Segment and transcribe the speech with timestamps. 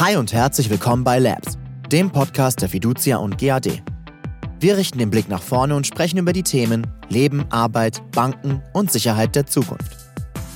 [0.00, 1.58] Hi und herzlich willkommen bei Labs,
[1.92, 3.82] dem Podcast der Fiducia und GAD.
[4.58, 8.90] Wir richten den Blick nach vorne und sprechen über die Themen Leben, Arbeit, Banken und
[8.90, 9.94] Sicherheit der Zukunft.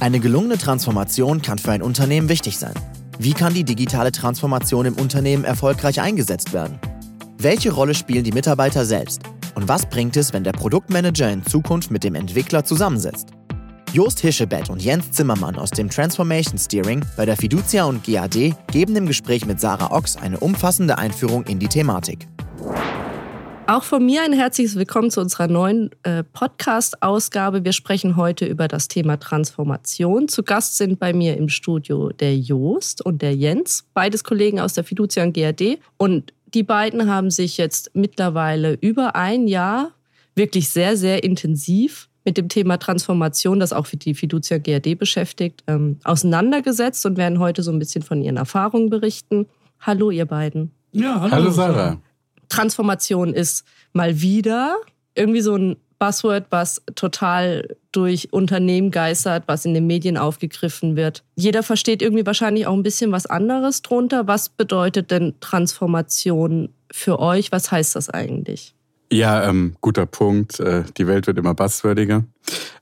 [0.00, 2.72] Eine gelungene Transformation kann für ein Unternehmen wichtig sein.
[3.18, 6.80] Wie kann die digitale Transformation im Unternehmen erfolgreich eingesetzt werden?
[7.36, 9.20] Welche Rolle spielen die Mitarbeiter selbst?
[9.56, 13.28] Und was bringt es, wenn der Produktmanager in Zukunft mit dem Entwickler zusammensetzt?
[13.94, 18.96] Jost Hischebett und Jens Zimmermann aus dem Transformation Steering bei der Fiducia und GAD geben
[18.96, 22.26] im Gespräch mit Sarah Ochs eine umfassende Einführung in die Thematik.
[23.68, 27.64] Auch von mir ein herzliches Willkommen zu unserer neuen äh, Podcast-Ausgabe.
[27.64, 30.26] Wir sprechen heute über das Thema Transformation.
[30.26, 34.72] Zu Gast sind bei mir im Studio der Jost und der Jens, beides Kollegen aus
[34.72, 35.78] der Fiducia und GAD.
[35.98, 39.92] Und die beiden haben sich jetzt mittlerweile über ein Jahr
[40.34, 45.62] wirklich sehr, sehr intensiv mit dem Thema Transformation, das auch für die Fiducia GRD beschäftigt,
[45.66, 49.46] ähm, auseinandergesetzt und werden heute so ein bisschen von ihren Erfahrungen berichten.
[49.80, 50.70] Hallo, ihr beiden.
[50.92, 52.00] Ja, hallo, hallo Sarah.
[52.48, 54.76] Transformation ist mal wieder
[55.14, 61.22] irgendwie so ein Buzzword, was total durch Unternehmen geistert, was in den Medien aufgegriffen wird.
[61.36, 64.26] Jeder versteht irgendwie wahrscheinlich auch ein bisschen was anderes drunter.
[64.26, 67.52] Was bedeutet denn Transformation für euch?
[67.52, 68.74] Was heißt das eigentlich?
[69.14, 70.58] Ja, ähm, guter Punkt.
[70.58, 72.24] Äh, die Welt wird immer buzzwordiger.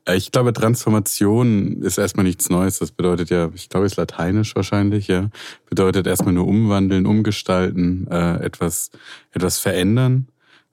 [0.09, 2.79] Äh, ich glaube, Transformation ist erstmal nichts Neues.
[2.79, 5.29] Das bedeutet ja, ich glaube, es ist lateinisch wahrscheinlich, ja.
[5.69, 8.93] Bedeutet erstmal nur umwandeln, umgestalten, äh, etwas,
[9.33, 10.29] etwas verändern.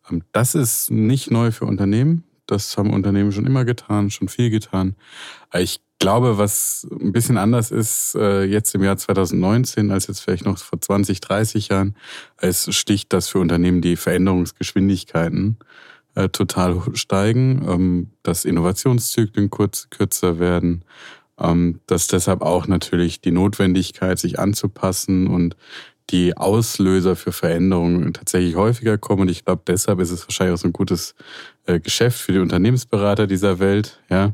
[0.09, 2.23] Ähm, das ist nicht neu für Unternehmen.
[2.45, 4.95] Das haben Unternehmen schon immer getan, schon viel getan.
[5.52, 10.22] Äh, ich glaube, was ein bisschen anders ist äh, jetzt im Jahr 2019 als jetzt
[10.22, 11.95] vielleicht noch vor 20, 30 Jahren,
[12.38, 15.58] es sticht, dass für Unternehmen die Veränderungsgeschwindigkeiten
[16.16, 20.83] äh, total steigen, ähm, dass Innovationszyklen kurz, kürzer werden,
[21.39, 25.55] ähm, dass deshalb auch natürlich die Notwendigkeit, sich anzupassen und
[26.09, 29.23] die Auslöser für Veränderungen tatsächlich häufiger kommen.
[29.23, 31.15] Und ich glaube, deshalb ist es wahrscheinlich auch so ein gutes
[31.65, 34.33] äh, Geschäft für die Unternehmensberater dieser Welt, ja.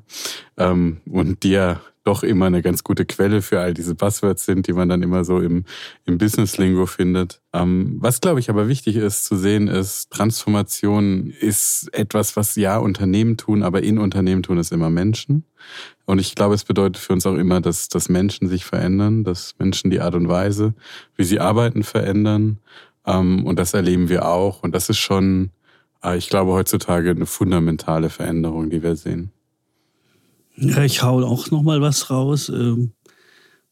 [0.57, 1.75] Ähm, und die
[2.05, 5.25] doch immer eine ganz gute Quelle für all diese Buzzwords sind, die man dann immer
[5.25, 5.65] so im,
[6.05, 7.41] im Business-Lingo findet.
[7.51, 12.77] Ähm, was, glaube ich, aber wichtig ist zu sehen, ist, Transformation ist etwas, was ja
[12.77, 15.45] Unternehmen tun, aber in Unternehmen tun es immer Menschen.
[16.05, 19.55] Und ich glaube, es bedeutet für uns auch immer, dass, dass Menschen sich verändern, dass
[19.57, 20.75] Menschen die Art und Weise,
[21.15, 22.59] wie sie arbeiten, verändern.
[23.05, 24.61] Ähm, und das erleben wir auch.
[24.61, 25.49] Und das ist schon,
[26.03, 29.31] äh, ich glaube, heutzutage eine fundamentale Veränderung, die wir sehen.
[30.57, 32.49] Ja, ich hau auch noch mal was raus.
[32.49, 32.93] Ähm,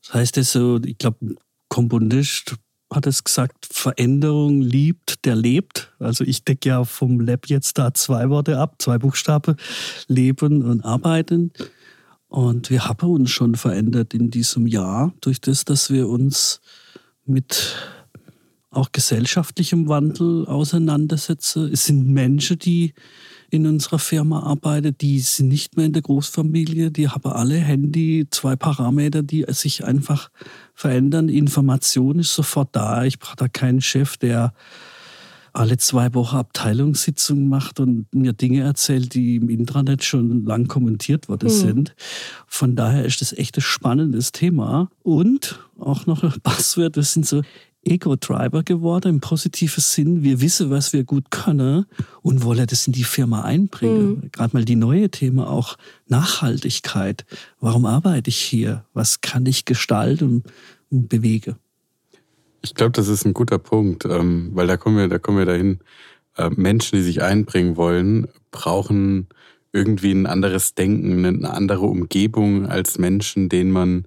[0.01, 1.35] das heißt es so, ich glaube,
[1.69, 2.55] Komponist
[2.93, 5.91] hat es gesagt, Veränderung liebt, der lebt.
[5.99, 9.55] Also ich decke ja vom Lab jetzt da zwei Worte ab, zwei Buchstaben,
[10.07, 11.51] leben und arbeiten.
[12.27, 16.61] Und wir haben uns schon verändert in diesem Jahr durch das, dass wir uns
[17.25, 17.75] mit
[18.71, 21.71] auch gesellschaftlichem Wandel auseinandersetzen.
[21.71, 22.93] Es sind Menschen, die
[23.53, 28.25] in unserer Firma arbeiten, die sind nicht mehr in der Großfamilie, die haben alle Handy,
[28.31, 30.29] zwei Parameter, die sich einfach
[30.73, 31.29] verändern.
[31.29, 33.03] Information ist sofort da.
[33.03, 34.53] Ich brauche da keinen Chef, der
[35.53, 41.29] alle zwei Wochen Abteilungssitzungen macht und mir Dinge erzählt, die im Intranet schon lang kommentiert
[41.29, 41.61] worden mhm.
[41.61, 41.95] sind.
[42.47, 44.89] Von daher ist das echt ein spannendes Thema.
[45.03, 47.43] Und auch noch ein Passwort, das sind so
[47.85, 50.23] Ego-Driver geworden im positiven Sinn.
[50.23, 51.85] Wir wissen, was wir gut können
[52.21, 54.07] und wollen das in die Firma einbringen.
[54.07, 54.31] Mhm.
[54.31, 55.77] Gerade mal die neue Thema auch
[56.07, 57.25] Nachhaltigkeit.
[57.59, 58.85] Warum arbeite ich hier?
[58.93, 60.43] Was kann ich gestalten
[60.89, 61.55] und bewegen?
[62.61, 65.45] Ich glaube, das ist ein guter Punkt, ähm, weil da kommen wir, da kommen wir
[65.45, 65.79] dahin.
[66.37, 69.27] Äh, Menschen, die sich einbringen wollen, brauchen
[69.73, 74.05] irgendwie ein anderes Denken, eine andere Umgebung als Menschen, denen man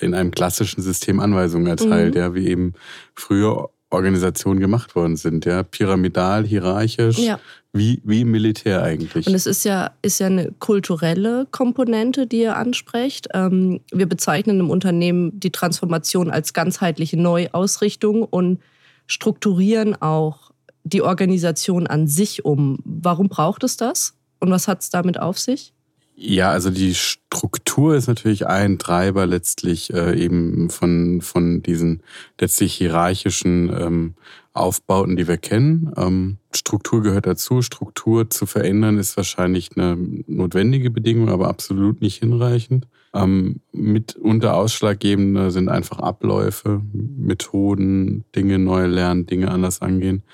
[0.00, 2.20] in einem klassischen System Anweisungen erteilt, mhm.
[2.20, 2.74] ja, wie eben
[3.14, 7.40] früher Organisationen gemacht worden sind, ja, pyramidal, hierarchisch, ja.
[7.72, 9.26] wie, wie Militär eigentlich.
[9.26, 13.28] Und es ist ja, ist ja eine kulturelle Komponente, die ihr ansprecht.
[13.32, 18.60] Ähm, wir bezeichnen im Unternehmen die Transformation als ganzheitliche Neuausrichtung und
[19.06, 20.50] strukturieren auch
[20.84, 22.78] die Organisation an sich um.
[22.84, 24.14] Warum braucht es das?
[24.38, 25.72] Und was hat es damit auf sich?
[26.20, 32.02] Ja, also die Struktur ist natürlich ein Treiber letztlich äh, eben von, von diesen
[32.40, 34.14] letztlich hierarchischen ähm,
[34.52, 35.92] Aufbauten, die wir kennen.
[35.96, 37.62] Ähm, Struktur gehört dazu.
[37.62, 42.88] Struktur zu verändern ist wahrscheinlich eine notwendige Bedingung, aber absolut nicht hinreichend.
[43.14, 50.24] Ähm, mitunter ausschlaggebende sind einfach Abläufe, Methoden, Dinge neu lernen, Dinge anders angehen.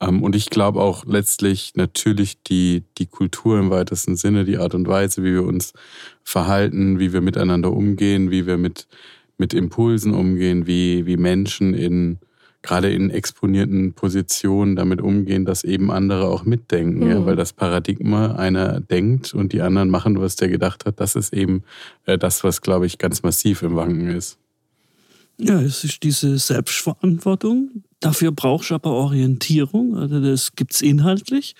[0.00, 4.74] Ähm, und ich glaube auch letztlich natürlich die, die Kultur im weitesten Sinne, die Art
[4.74, 5.72] und Weise, wie wir uns
[6.22, 8.86] verhalten, wie wir miteinander umgehen, wie wir mit,
[9.38, 12.18] mit Impulsen umgehen, wie, wie Menschen in
[12.64, 17.04] gerade in exponierten Positionen damit umgehen, dass eben andere auch mitdenken.
[17.04, 17.10] Mhm.
[17.10, 17.26] Ja?
[17.26, 21.32] Weil das Paradigma, einer denkt und die anderen machen, was der gedacht hat, das ist
[21.34, 21.62] eben
[22.06, 24.38] äh, das, was, glaube ich, ganz massiv im Wanken ist.
[25.36, 27.84] Ja, es ist diese Selbstverantwortung.
[28.04, 29.96] Dafür brauchst du aber Orientierung.
[29.96, 31.54] Also das gibt es inhaltlich.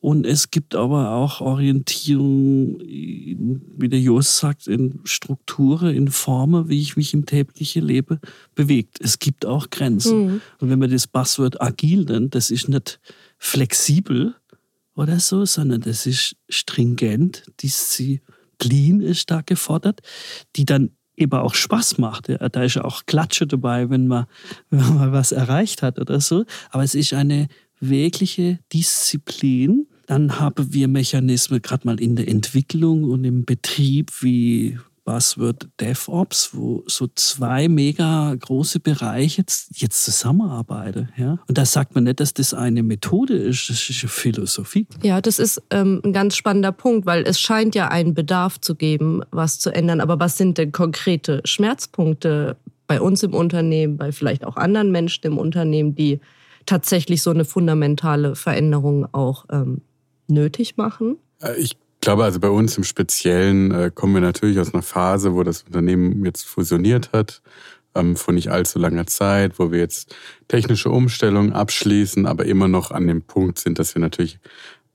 [0.00, 6.80] Und es gibt aber auch Orientierung, wie der Jos sagt, in Strukturen, in Formen, wie
[6.80, 8.20] ich mich im täglichen Leben
[8.54, 9.00] bewegt.
[9.02, 10.24] Es gibt auch Grenzen.
[10.24, 10.40] Mhm.
[10.60, 12.98] Und wenn man das Passwort agil nennt, das ist nicht
[13.36, 14.34] flexibel
[14.94, 20.00] oder so, sondern das ist stringent, Disziplin ist da gefordert,
[20.56, 22.28] die dann eben auch Spaß macht.
[22.28, 22.48] Ja.
[22.48, 24.26] Da ist auch Klatsche dabei, wenn man,
[24.70, 26.44] wenn man was erreicht hat oder so.
[26.70, 27.48] Aber es ist eine
[27.80, 29.86] wirkliche Disziplin.
[30.06, 36.50] Dann haben wir Mechanismen gerade mal in der Entwicklung und im Betrieb wie Buzzword DevOps,
[36.52, 41.08] wo so zwei mega große Bereiche jetzt, jetzt zusammenarbeiten.
[41.16, 41.38] Ja?
[41.48, 44.86] Und da sagt man nicht, dass das eine Methode ist, das ist eine Philosophie.
[45.02, 48.74] Ja, das ist ähm, ein ganz spannender Punkt, weil es scheint ja einen Bedarf zu
[48.74, 50.00] geben, was zu ändern.
[50.00, 52.56] Aber was sind denn konkrete Schmerzpunkte
[52.86, 56.20] bei uns im Unternehmen, bei vielleicht auch anderen Menschen im Unternehmen, die
[56.66, 59.82] tatsächlich so eine fundamentale Veränderung auch ähm,
[60.28, 61.16] nötig machen?
[61.40, 64.82] Äh, ich ich glaube, also bei uns im Speziellen äh, kommen wir natürlich aus einer
[64.82, 67.42] Phase, wo das Unternehmen jetzt fusioniert hat,
[67.94, 70.12] ähm, vor nicht allzu langer Zeit, wo wir jetzt
[70.48, 74.40] technische Umstellungen abschließen, aber immer noch an dem Punkt sind, dass wir natürlich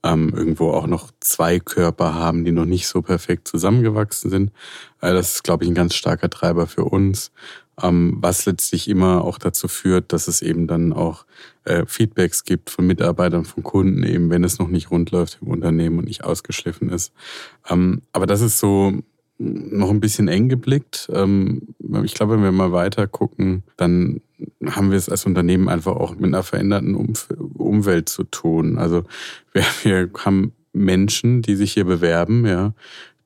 [0.04, 4.52] ähm, irgendwo auch noch zwei Körper haben, die noch nicht so perfekt zusammengewachsen sind.
[5.00, 7.32] Äh, das ist, glaube ich, ein ganz starker Treiber für uns
[7.80, 11.24] was letztlich immer auch dazu führt, dass es eben dann auch
[11.64, 15.48] äh, Feedbacks gibt von Mitarbeitern, von Kunden, eben wenn es noch nicht rund läuft im
[15.48, 17.12] Unternehmen und nicht ausgeschliffen ist.
[17.68, 18.94] Ähm, aber das ist so
[19.38, 21.08] noch ein bisschen eng geblickt.
[21.12, 24.20] Ähm, ich glaube, wenn wir mal weiter gucken, dann
[24.66, 28.78] haben wir es als Unternehmen einfach auch mit einer veränderten Umf Umwelt zu tun.
[28.78, 29.04] Also
[29.52, 32.74] wir, wir haben Menschen, die sich hier bewerben, ja,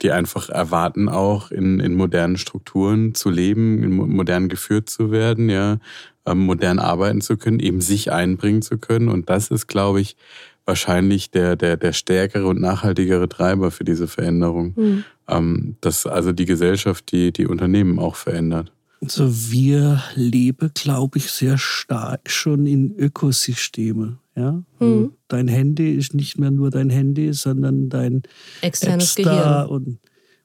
[0.02, 5.49] die einfach erwarten auch in, in modernen Strukturen zu leben, in modern geführt zu werden,
[5.49, 5.78] ja,
[6.26, 9.08] ähm, modern arbeiten zu können, eben sich einbringen zu können.
[9.08, 10.16] Und das ist, glaube ich,
[10.64, 14.75] wahrscheinlich der, der, der stärkere und nachhaltigere Treiber für diese Veränderung.
[14.76, 15.04] Mhm.
[15.28, 18.72] Ähm, dass also die Gesellschaft, die, die Unternehmen auch verändert.
[19.00, 24.19] Also wir leben, glaube ich, sehr stark schon in Ökosysteme.
[24.37, 24.62] Ja?
[24.81, 25.12] Mhm.
[25.29, 28.23] Dein Handy ist nicht mehr nur dein Handy, sondern dein
[28.61, 29.99] externes Gehirn und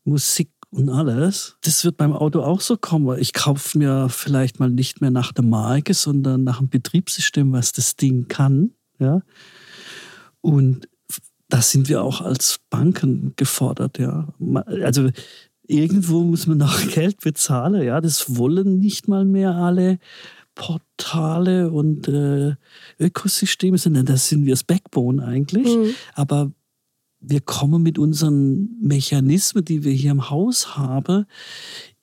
[0.04, 1.58] Musik und alles.
[1.62, 3.18] Das wird beim Auto auch so kommen.
[3.20, 7.72] Ich kaufe mir vielleicht mal nicht mehr nach der Marke, sondern nach dem Betriebssystem, was
[7.72, 8.72] das Ding kann.
[9.00, 9.22] Ja?
[10.42, 10.88] Und
[11.50, 13.98] da sind wir auch als Banken gefordert.
[13.98, 14.34] Ja?
[14.66, 15.10] Also
[15.68, 17.82] irgendwo muss man noch Geld bezahlen.
[17.84, 20.00] Ja, das wollen nicht mal mehr alle
[20.58, 22.56] Portale und äh,
[23.00, 25.68] Ökosysteme, sondern das sind wir das Backbone eigentlich.
[25.68, 25.94] Mhm.
[26.16, 26.52] Aber
[27.20, 31.26] wir kommen mit unseren Mechanismen, die wir hier im Haus haben,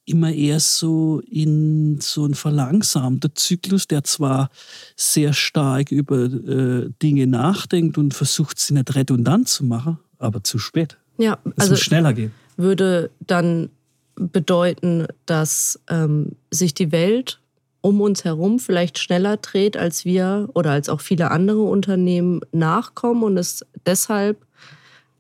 [0.05, 4.51] immer eher so in so einen verlangsamten Zyklus, der zwar
[4.97, 10.59] sehr stark über äh, Dinge nachdenkt und versucht, sie nicht redundant zu machen, aber zu
[10.59, 10.97] spät.
[11.19, 12.33] Ja, es also muss schneller gehen.
[12.57, 13.71] Würde dann
[14.15, 17.41] bedeuten, dass ähm, sich die Welt
[17.85, 23.23] um uns herum vielleicht schneller dreht, als wir oder als auch viele andere Unternehmen nachkommen
[23.23, 24.39] und es deshalb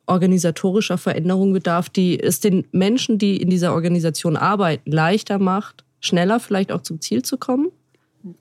[0.06, 6.40] organisatorischer Veränderungen bedarf, die es den Menschen, die in dieser Organisation arbeiten, leichter macht, schneller
[6.40, 7.70] vielleicht auch zum Ziel zu kommen?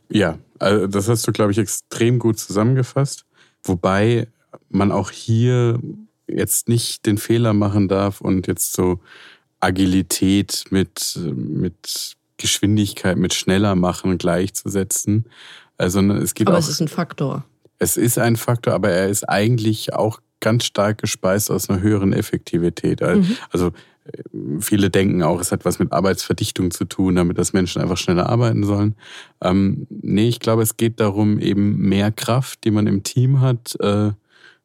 [0.07, 3.25] Ja, also das hast du, glaube ich, extrem gut zusammengefasst.
[3.61, 4.29] Wobei
[4.69, 5.81] man auch hier
[6.29, 9.01] jetzt nicht den Fehler machen darf und jetzt so
[9.59, 15.23] Agilität mit, mit Geschwindigkeit mit schneller machen gleichzusetzen.
[15.77, 17.45] Also es gibt aber auch, es ist ein Faktor.
[17.79, 22.11] Es ist ein Faktor, aber er ist eigentlich auch ganz stark gespeist aus einer höheren
[22.11, 22.99] Effektivität.
[22.99, 23.37] Mhm.
[23.49, 23.67] Also
[24.03, 24.21] äh,
[24.59, 28.27] viele denken auch, es hat was mit Arbeitsverdichtung zu tun, damit das Menschen einfach schneller
[28.27, 28.95] arbeiten sollen.
[29.39, 33.77] Ähm, nee, ich glaube, es geht darum, eben mehr Kraft, die man im Team hat,
[33.79, 34.11] äh,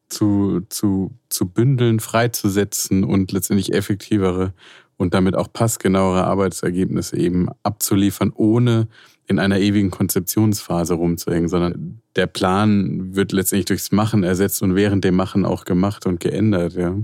[0.09, 4.53] zu, zu, zu bündeln, freizusetzen und letztendlich effektivere
[4.99, 8.89] und damit auch passgenauere Arbeitsergebnisse eben abzuliefern, ohne
[9.27, 15.05] in einer ewigen Konzeptionsphase rumzuhängen, sondern der Plan wird letztendlich durchs Machen ersetzt und während
[15.05, 16.73] dem Machen auch gemacht und geändert.
[16.73, 16.95] Ja.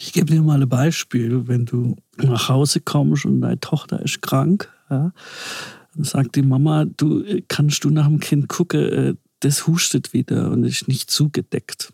[0.00, 1.46] Ich gebe dir mal ein Beispiel.
[1.46, 5.12] Wenn du nach Hause kommst und deine Tochter ist krank, ja,
[5.94, 10.50] dann sagt die Mama, du kannst du nach dem Kind gucken, äh, das hustet wieder
[10.50, 11.92] und ist nicht zugedeckt.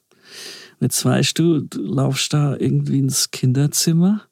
[0.81, 4.23] Jetzt weißt du, du laufst da irgendwie ins Kinderzimmer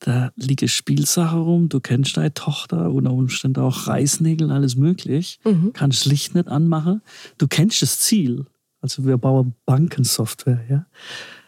[0.00, 5.38] da liege Spielsache rum, du kennst deine Tochter, unter Umständen auch Reißnägel, alles möglich.
[5.44, 5.72] Mhm.
[5.72, 7.02] Kannst Licht nicht anmachen.
[7.38, 8.46] Du kennst das Ziel.
[8.80, 10.86] Also wir bauen Bankensoftware, ja.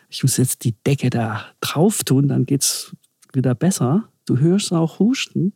[0.08, 2.96] Ich muss jetzt die Decke da drauf tun, dann geht's
[3.34, 4.08] wieder besser.
[4.24, 5.52] Du hörst auch Husten,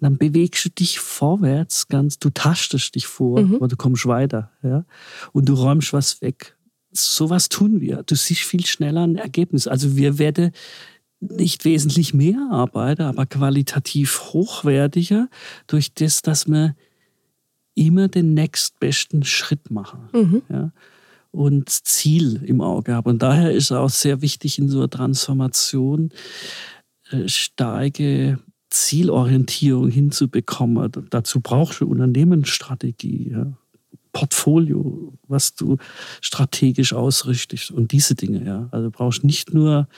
[0.00, 3.56] dann bewegst du dich vorwärts, ganz, du tastest dich vor, Mhm.
[3.56, 4.84] aber du kommst weiter, ja.
[5.32, 6.56] Und du räumst was weg.
[6.92, 8.02] Sowas tun wir.
[8.04, 9.66] Du siehst viel schneller ein Ergebnis.
[9.68, 10.52] Also wir werden
[11.20, 15.28] nicht wesentlich mehr arbeiten, aber qualitativ hochwertiger
[15.66, 16.74] durch das, dass wir
[17.74, 20.42] immer den nächstbesten Schritt machen Mhm.
[20.48, 20.72] ja,
[21.30, 23.08] und Ziel im Auge haben.
[23.08, 26.10] Und daher ist auch sehr wichtig in so einer Transformation
[27.10, 28.38] äh, starke
[28.70, 30.90] Zielorientierung hinzubekommen.
[31.10, 33.52] Dazu brauchst du Unternehmensstrategie, ja.
[34.16, 35.76] Portfolio, was du
[36.22, 38.44] strategisch ausrichtest und diese Dinge.
[38.46, 38.68] Ja.
[38.70, 39.88] Also du brauchst nicht nur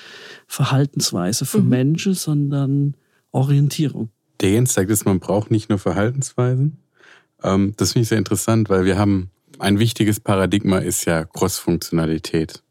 [0.48, 1.68] Verhaltensweise von Mhm.
[1.68, 2.94] Menschen, sondern
[3.30, 4.10] Orientierung.
[4.40, 6.78] Der Jens sagt es, man braucht nicht nur Verhaltensweisen.
[7.42, 12.62] Ähm, das finde ich sehr interessant, weil wir haben ein wichtiges Paradigma ist ja Cross-Funktionalität.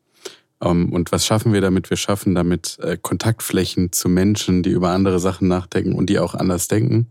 [0.63, 1.89] Ähm, und was schaffen wir damit?
[1.89, 6.33] Wir schaffen damit äh, Kontaktflächen zu Menschen, die über andere Sachen nachdenken und die auch
[6.33, 7.07] anders denken.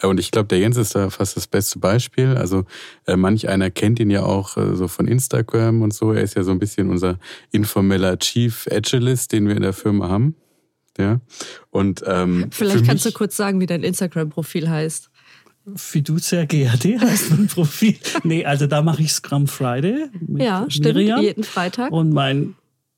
[0.00, 2.36] Äh, und ich glaube, der Jens ist da fast das beste Beispiel.
[2.38, 2.64] Also
[3.06, 6.12] äh, manch einer kennt ihn ja auch äh, so von Instagram und so.
[6.12, 7.18] Er ist ja so ein bisschen unser
[7.52, 10.34] informeller Chief Agilist, den wir in der Firma haben.
[10.98, 11.20] Ja.
[11.68, 15.10] Und ähm, Vielleicht kannst du mich- kurz sagen, wie dein Instagram-Profil heißt.
[15.74, 17.96] Fiducia GAD heißt mein Profil.
[18.22, 20.94] nee, also da mache ich Scrum Friday mit Ja, stimmt.
[20.96, 21.20] Miriam.
[21.20, 21.90] Jeden Freitag.
[21.90, 22.54] Und mein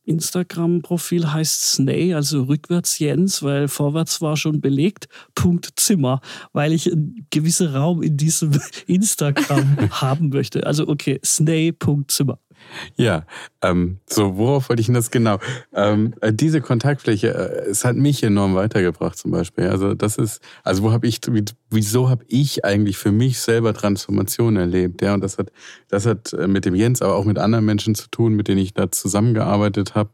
[0.08, 5.08] Instagram-Profil heißt Snay, also rückwärts Jens, weil vorwärts war schon belegt.
[5.34, 6.20] Punkt Zimmer,
[6.52, 10.66] weil ich einen gewissen Raum in diesem Instagram haben möchte.
[10.66, 11.72] Also okay, Snay.
[11.72, 12.38] Punkt Zimmer.
[12.96, 13.24] Ja,
[13.62, 15.38] ähm, so, worauf wollte ich denn das genau?
[15.74, 19.68] Ähm, äh, diese Kontaktfläche, äh, es hat mich enorm weitergebracht zum Beispiel.
[19.68, 23.74] Also das ist, also wo habe ich, wie- wieso habe ich eigentlich für mich selber
[23.74, 25.02] Transformation erlebt?
[25.02, 25.50] Ja, und das hat,
[25.88, 28.58] das hat äh, mit dem Jens, aber auch mit anderen Menschen zu tun, mit denen
[28.60, 30.10] ich da zusammengearbeitet habe.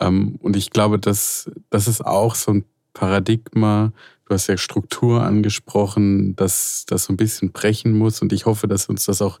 [0.00, 3.92] Ähm, und ich glaube, dass das ist auch so ein Paradigma.
[4.26, 8.22] Du hast ja Struktur angesprochen, dass das so ein bisschen brechen muss.
[8.22, 9.40] Und ich hoffe, dass uns das auch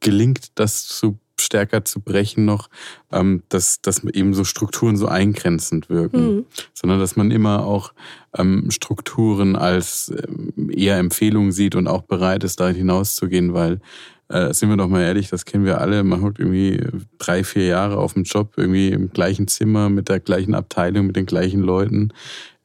[0.00, 2.68] gelingt, das zu stärker zu brechen noch,
[3.12, 6.44] ähm, dass, dass eben so Strukturen so eingrenzend wirken, Mhm.
[6.74, 7.92] sondern dass man immer auch
[8.36, 13.80] ähm, Strukturen als ähm, eher Empfehlung sieht und auch bereit ist, da hinauszugehen, weil
[14.28, 16.80] äh, sind wir doch mal ehrlich, das kennen wir alle, man hockt irgendwie
[17.18, 21.16] drei, vier Jahre auf dem Job, irgendwie im gleichen Zimmer, mit der gleichen Abteilung, mit
[21.16, 22.12] den gleichen Leuten.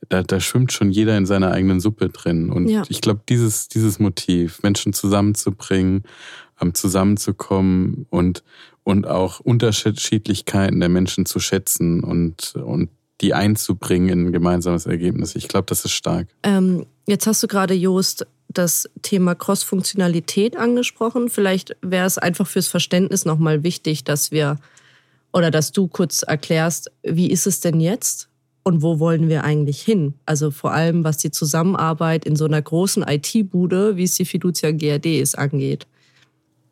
[0.10, 2.52] Da, da schwimmt schon jeder in seiner eigenen Suppe drin.
[2.52, 2.84] Und Ja.
[2.90, 6.04] ich glaube, dieses, dieses Motiv, Menschen zusammenzubringen,
[6.74, 8.44] zusammenzukommen und,
[8.84, 12.90] und auch Unterschiedlichkeiten der Menschen zu schätzen und, und
[13.22, 15.36] die einzubringen in ein gemeinsames Ergebnis.
[15.36, 16.28] Ich glaube, das ist stark.
[16.44, 21.30] Ähm, jetzt hast du gerade, Joost, das Thema Cross-Funktionalität angesprochen.
[21.30, 24.58] Vielleicht wäre es einfach fürs Verständnis nochmal wichtig, dass wir
[25.34, 28.30] oder dass du kurz erklärst, wie ist es denn jetzt
[28.64, 30.14] und wo wollen wir eigentlich hin?
[30.26, 34.72] Also vor allem, was die Zusammenarbeit in so einer großen IT-Bude, wie es die Fiducia
[34.72, 35.88] GRD ist, angeht.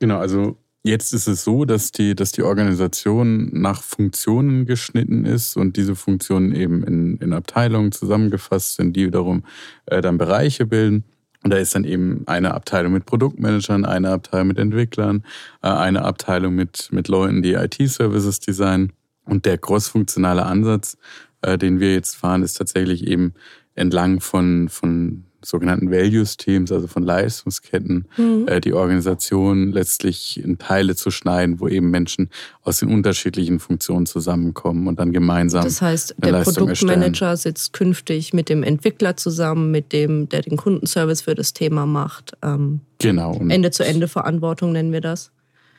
[0.04, 5.56] Genau, also jetzt ist es so, dass die, dass die Organisation nach Funktionen geschnitten ist
[5.56, 9.46] und diese Funktionen eben in, in Abteilungen zusammengefasst sind, die wiederum
[9.86, 11.06] äh, dann Bereiche bilden.
[11.42, 15.24] Und da ist dann eben eine Abteilung mit Produktmanagern, eine Abteilung mit Entwicklern,
[15.62, 18.92] äh, eine Abteilung mit, mit Leuten, die IT-Services designen.
[19.24, 20.98] Und der crossfunktionale Ansatz,
[21.44, 23.36] äh, den wir jetzt fahren, ist tatsächlich eben
[23.74, 28.48] entlang von, von sogenannten Value-Teams, also von Leistungsketten, Mhm.
[28.48, 32.30] äh, die Organisation letztlich in Teile zu schneiden, wo eben Menschen
[32.62, 38.34] aus den unterschiedlichen Funktionen zusammenkommen und dann gemeinsam Das heißt, der Leistung Produktmanager sitzt künftig
[38.34, 42.34] mit dem Entwickler zusammen, mit dem, der den Kundenservice für das Thema macht.
[42.42, 43.38] Ähm, Genau.
[43.48, 45.32] Ende-zu-Ende-Verantwortung nennen wir das.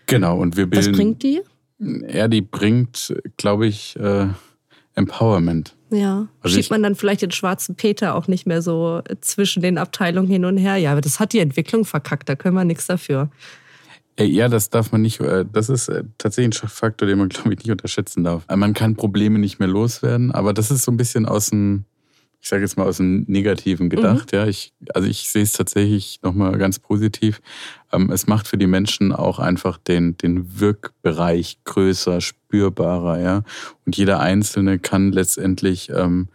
[0.07, 0.39] genau.
[0.39, 0.93] Und wir Was bilden.
[0.97, 1.41] bringt die?
[2.13, 4.27] Ja, die bringt, glaube ich, äh,
[4.95, 5.75] Empowerment.
[5.95, 6.29] Ja.
[6.41, 10.29] Also Schiebt man dann vielleicht den schwarzen Peter auch nicht mehr so zwischen den Abteilungen
[10.29, 10.77] hin und her?
[10.77, 13.31] Ja, aber das hat die Entwicklung verkackt, da können wir nichts dafür.
[14.17, 17.29] Äh, Ja, das darf man nicht, äh, das ist äh, tatsächlich ein Faktor, den man,
[17.31, 18.45] glaube ich, nicht unterschätzen darf.
[18.55, 21.85] Man kann Probleme nicht mehr loswerden, aber das ist so ein bisschen aus dem,
[22.45, 24.33] ich sage jetzt mal aus dem Negativen gedacht.
[24.33, 27.41] Ja, ich, also ich sehe es tatsächlich nochmal ganz positiv.
[27.91, 33.43] Ähm, Es macht für die Menschen auch einfach den, den Wirkbereich größer, spürbarer, ja.
[33.87, 36.29] Und jeder Einzelne kann letztendlich ähm,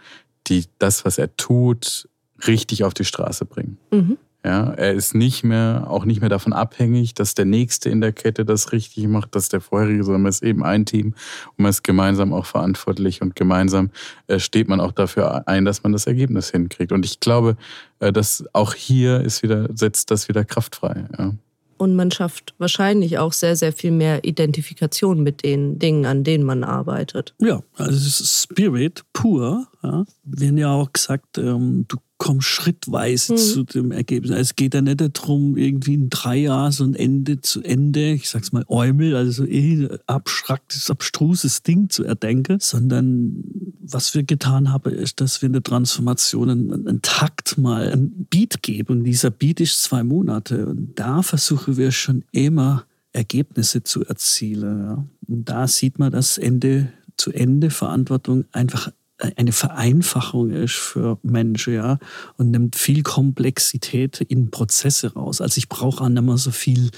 [0.48, 2.10] die, das, was er tut,
[2.48, 3.78] richtig auf die Straße bringen.
[3.92, 4.18] Mhm.
[4.46, 8.13] Ja, er ist nicht mehr, auch nicht mehr davon abhängig, dass der Nächste in der
[8.13, 11.69] Kette das richtig macht, dass der Vorherige, sondern man ist eben ein Team und man
[11.69, 13.89] ist gemeinsam auch verantwortlich und gemeinsam
[14.27, 16.93] äh, steht man auch dafür ein, dass man das Ergebnis hinkriegt.
[16.93, 17.58] Und ich glaube,
[18.00, 21.05] äh, dass auch hier ist wieder, setzt das wieder Kraft frei.
[21.17, 21.34] Ja.
[21.77, 26.43] Und man schafft wahrscheinlich auch sehr, sehr viel mehr Identifikation mit den Dingen, an denen
[26.43, 27.34] man arbeitet.
[27.39, 29.67] Ja, also es ist Spirit pur.
[29.81, 30.05] Ja.
[30.24, 33.38] Wir haben ja auch gesagt, ähm, du komm schrittweise mhm.
[33.38, 34.32] zu dem Ergebnis.
[34.32, 38.30] Es geht ja nicht darum, irgendwie in drei Jahren so ein Ende zu Ende, ich
[38.30, 43.44] sag's mal Eumel, also so eh abstraktes, abstruses Ding zu erdenken, sondern
[43.82, 48.28] was wir getan haben, ist, dass wir in der Transformation einen, einen Takt mal, einen
[48.30, 49.00] Beat geben.
[49.00, 50.68] Und dieser Beat ist zwei Monate.
[50.68, 54.80] Und da versuchen wir schon immer Ergebnisse zu erzielen.
[54.82, 55.06] Ja.
[55.28, 58.92] Und da sieht man, dass Ende zu Ende Verantwortung einfach
[59.36, 62.00] eine Vereinfachung ist für Menschen, ja,
[62.38, 65.42] und nimmt viel Komplexität in Prozesse raus.
[65.42, 66.90] Also ich brauche auch nicht mehr so viel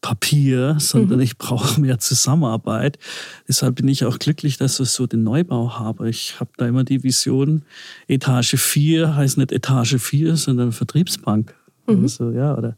[0.00, 1.24] Papier, sondern mhm.
[1.24, 2.98] ich brauche mehr Zusammenarbeit.
[3.48, 6.10] Deshalb bin ich auch glücklich, dass ich so den Neubau habe.
[6.10, 7.62] Ich habe da immer die Vision,
[8.06, 11.54] Etage 4 heißt nicht Etage 4, sondern Vertriebsbank.
[11.86, 12.02] Mhm.
[12.02, 12.76] Also, ja, oder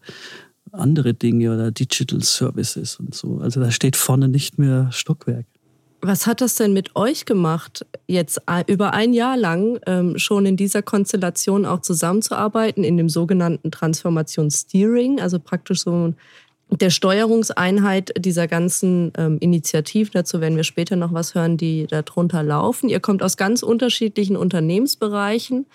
[0.70, 3.38] andere Dinge oder Digital Services und so.
[3.38, 5.46] Also da steht vorne nicht mehr Stockwerk.
[6.06, 10.56] Was hat das denn mit euch gemacht, jetzt über ein Jahr lang ähm, schon in
[10.56, 16.14] dieser Konstellation auch zusammenzuarbeiten, in dem sogenannten Transformationssteering, also praktisch so
[16.70, 22.44] der Steuerungseinheit dieser ganzen ähm, Initiativen, dazu werden wir später noch was hören, die darunter
[22.44, 22.88] laufen.
[22.88, 25.66] Ihr kommt aus ganz unterschiedlichen Unternehmensbereichen.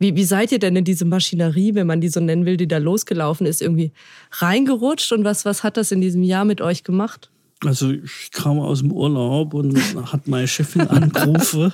[0.00, 2.66] Wie, wie seid ihr denn in diese Maschinerie, wenn man die so nennen will, die
[2.66, 3.92] da losgelaufen ist, irgendwie
[4.32, 5.12] reingerutscht?
[5.12, 7.30] Und was, was hat das in diesem Jahr mit euch gemacht?
[7.64, 9.76] Also ich kam aus dem Urlaub und
[10.10, 11.72] hat meine Chefin angerufen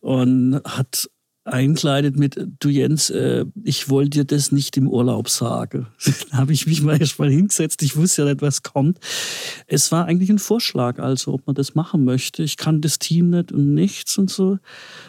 [0.00, 1.08] und hat
[1.46, 5.86] einkleidet mit, du Jens, äh, ich wollte dir das nicht im Urlaub sagen.
[6.04, 8.98] Dann habe ich mich mal erst mal hingesetzt, ich wusste ja nicht, was kommt.
[9.66, 12.42] Es war eigentlich ein Vorschlag, also ob man das machen möchte.
[12.42, 14.58] Ich kann das Team nicht und nichts und so.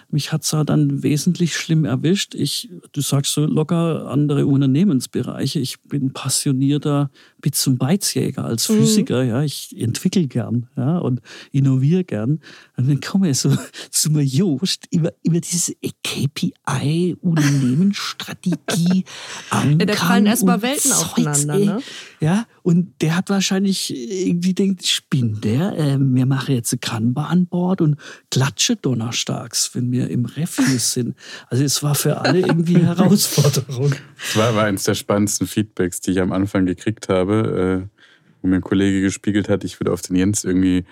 [0.10, 2.34] Mich hat es dann wesentlich schlimm erwischt.
[2.34, 5.60] Ich, du sagst so locker andere Unternehmensbereiche.
[5.60, 7.12] Ich bin passionierter
[7.42, 8.76] Bits- und Beizjäger als mhm.
[8.76, 9.24] Physiker.
[9.24, 9.30] Mhm.
[9.30, 12.40] Ja, ich entwickle gern ja, und innoviere gern.
[12.78, 13.52] Und dann komme ich so
[13.92, 19.04] zu mir Jost über, über diese KPI, Unternehmensstrategie,
[19.52, 21.60] ja, Da fallen erstmal Welten Zeugs, aufeinander.
[21.60, 21.82] Ne?
[22.20, 27.26] Ja, und der hat wahrscheinlich irgendwie denkt, spinnt der, äh, wir machen jetzt ein Kanban
[27.26, 27.98] an Bord und
[28.32, 31.16] klatsche donnerstags, wenn wir im Refuse sind.
[31.48, 33.94] Also es war für alle irgendwie eine Herausforderung.
[34.18, 38.00] Das war aber eines der spannendsten Feedbacks, die ich am Anfang gekriegt habe, äh,
[38.42, 40.86] wo mir ein Kollege gespiegelt hat, ich würde auf den Jens irgendwie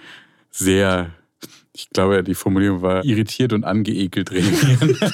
[0.51, 1.11] sehr
[1.75, 4.97] ich glaube, die Formulierung war irritiert und angeekelt reagieren.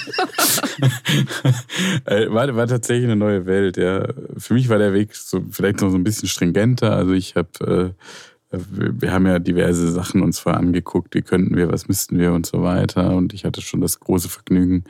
[2.06, 4.08] Äh, war, war tatsächlich eine neue Welt, ja.
[4.38, 6.95] Für mich war der Weg so vielleicht noch so ein bisschen stringenter.
[6.95, 7.93] Also ich habe,
[8.52, 12.34] äh, wir haben ja diverse Sachen uns vorher angeguckt, wie könnten wir, was müssten wir
[12.34, 13.12] und so weiter.
[13.15, 14.84] Und ich hatte schon das große Vergnügen,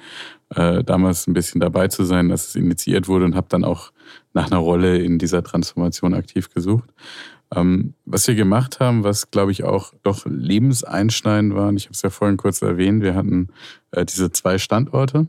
[0.50, 3.92] äh, damals ein bisschen dabei zu sein, dass es initiiert wurde und habe dann auch
[4.34, 6.90] nach einer Rolle in dieser Transformation aktiv gesucht.
[7.54, 11.94] Ähm, was wir gemacht haben, was glaube ich auch doch lebenseinschneidend war, und ich habe
[11.94, 13.50] es ja vorhin kurz erwähnt, wir hatten
[13.92, 15.28] äh, diese zwei Standorte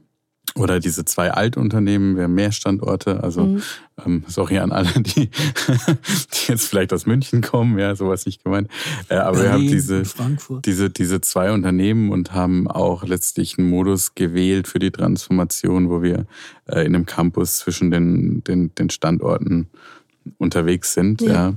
[0.55, 3.63] oder diese zwei Altunternehmen, wir haben mehr Standorte, also mhm.
[4.05, 8.69] ähm, sorry an alle, die, die jetzt vielleicht aus München kommen, ja, sowas nicht gemeint.
[9.09, 10.03] Äh, aber Berlin, wir haben diese,
[10.65, 16.03] diese, diese zwei Unternehmen und haben auch letztlich einen Modus gewählt für die Transformation, wo
[16.03, 16.27] wir
[16.67, 19.69] äh, in einem Campus zwischen den, den, den Standorten
[20.39, 21.23] unterwegs sind.
[21.23, 21.33] Ja.
[21.33, 21.55] ja.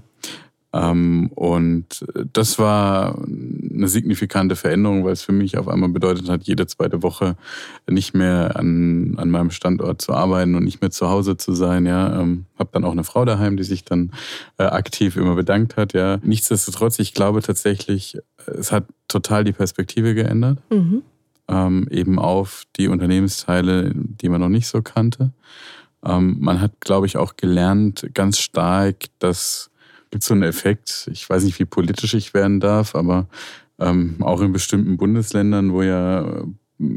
[0.76, 6.44] Ähm, und das war eine signifikante Veränderung, weil es für mich auf einmal bedeutet hat,
[6.44, 7.38] jede zweite Woche
[7.88, 11.86] nicht mehr an, an meinem Standort zu arbeiten und nicht mehr zu Hause zu sein.
[11.86, 14.12] Ja, ähm, habe dann auch eine Frau daheim, die sich dann
[14.58, 15.94] äh, aktiv immer bedankt hat.
[15.94, 20.60] Ja, nichtsdestotrotz, ich glaube tatsächlich, es hat total die Perspektive geändert.
[20.70, 21.04] Mhm.
[21.48, 25.32] Ähm, eben auf die Unternehmensteile, die man noch nicht so kannte.
[26.04, 29.70] Ähm, man hat, glaube ich, auch gelernt, ganz stark, dass
[30.16, 33.28] gibt so einen Effekt, ich weiß nicht, wie politisch ich werden darf, aber
[33.80, 36.44] ähm, auch in bestimmten Bundesländern, wo ja äh,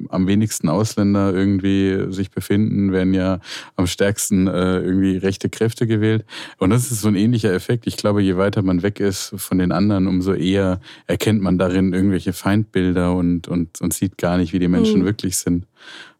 [0.09, 3.41] am wenigsten Ausländer irgendwie sich befinden, werden ja
[3.75, 6.25] am stärksten äh, irgendwie rechte Kräfte gewählt.
[6.59, 7.89] Und das ist so ein ähnlicher Effekt.
[7.89, 11.93] Ich glaube, je weiter man weg ist von den anderen, umso eher erkennt man darin
[11.93, 15.07] irgendwelche Feindbilder und, und, und sieht gar nicht, wie die Menschen mhm.
[15.07, 15.67] wirklich sind.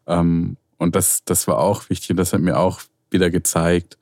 [0.05, 2.09] Ähm, und das, das war auch wichtig.
[2.09, 3.97] Und das hat mir auch wieder gezeigt,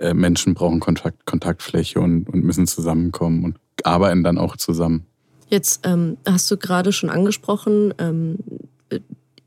[0.00, 5.06] äh, Menschen brauchen Kontakt, Kontaktfläche und, und müssen zusammenkommen und arbeiten dann auch zusammen.
[5.48, 8.38] Jetzt ähm, hast du gerade schon angesprochen, ähm,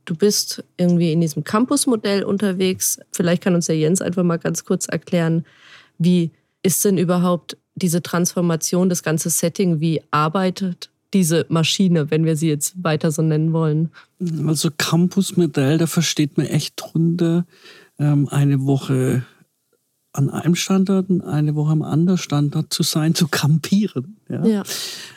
[0.06, 3.00] du bist irgendwie in diesem Campus-Modell unterwegs.
[3.12, 5.46] Vielleicht kann uns der Jens einfach mal ganz kurz erklären,
[5.98, 12.36] wie ist denn überhaupt diese Transformation, das ganze Setting, wie arbeitet diese Maschine, wenn wir
[12.36, 13.89] sie jetzt weiter so nennen wollen?
[14.46, 17.46] Also Campus-Modell, da versteht man echt drunter
[18.00, 19.26] ähm, eine Woche
[20.13, 24.17] an einem Standort und eine Woche am anderen Standort zu sein, zu campieren.
[24.30, 24.45] Ja.
[24.45, 24.63] ja.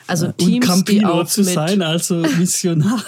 [0.06, 3.04] Also Teams, und die auch zu sein, also Missionar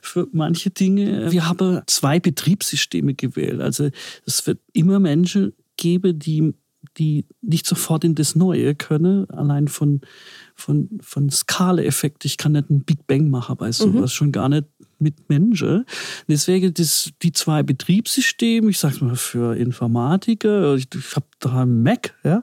[0.00, 1.32] für manche Dinge.
[1.32, 3.60] Wir haben zwei Betriebssysteme gewählt.
[3.60, 3.90] Also
[4.24, 6.54] es wird immer Menschen geben, die
[6.98, 10.02] die nicht sofort in das Neue können, allein von,
[10.54, 12.24] von, von Skala-Effekt.
[12.24, 14.14] Ich kann nicht einen Big Bang machen bei sowas, mhm.
[14.14, 14.66] schon gar nicht
[15.04, 15.84] mit Menschen.
[16.26, 21.82] Deswegen das, die zwei Betriebssysteme, ich sage mal für Informatiker, ich, ich habe da ein
[21.82, 22.42] Mac, ja,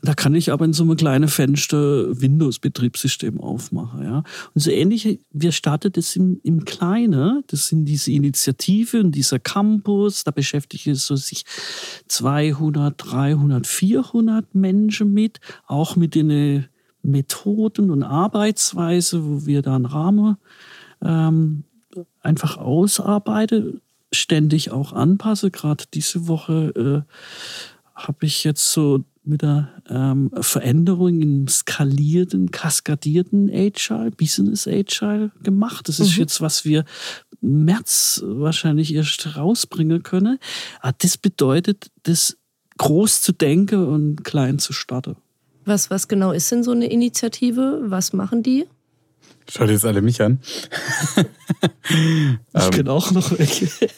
[0.00, 4.22] da kann ich aber in so einem kleinen Fenster Windows-Betriebssystem aufmachen, ja.
[4.54, 9.38] Und so ähnlich, wir starten das im, im Kleinen, das sind diese Initiative und dieser
[9.38, 11.44] Campus, da beschäftigt so sich
[12.08, 16.68] 200, 300, 400 Menschen mit, auch mit den
[17.06, 20.36] Methoden und Arbeitsweise, wo wir da einen Rahmen
[21.02, 21.64] ähm,
[22.20, 23.80] einfach ausarbeite,
[24.12, 25.50] ständig auch anpasse.
[25.50, 27.12] Gerade diese Woche äh,
[27.94, 35.88] habe ich jetzt so mit der ähm, Veränderung in skalierten, kaskadierten Agile, Business Agile gemacht.
[35.88, 36.22] Das ist mhm.
[36.22, 36.84] jetzt, was wir
[37.40, 40.38] März wahrscheinlich erst rausbringen können.
[40.80, 42.36] Aber ah, das bedeutet, das
[42.78, 45.16] groß zu denken und klein zu starten.
[45.64, 47.82] Was, was genau ist denn so eine Initiative?
[47.86, 48.66] Was machen die?
[49.48, 50.40] Schaut jetzt alle mich an.
[51.88, 53.90] ich bin auch noch weg.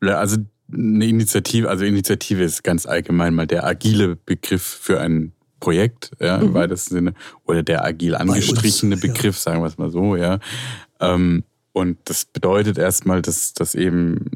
[0.00, 0.36] ja, also
[0.72, 6.36] eine Initiative, also Initiative ist ganz allgemein mal der agile Begriff für ein Projekt, ja,
[6.36, 6.54] im mhm.
[6.54, 9.40] weitesten Sinne, oder der agil angestrichene uns, Begriff, ja.
[9.40, 10.38] sagen wir es mal so, ja.
[11.00, 14.30] Ähm, und das bedeutet erstmal, dass, dass eben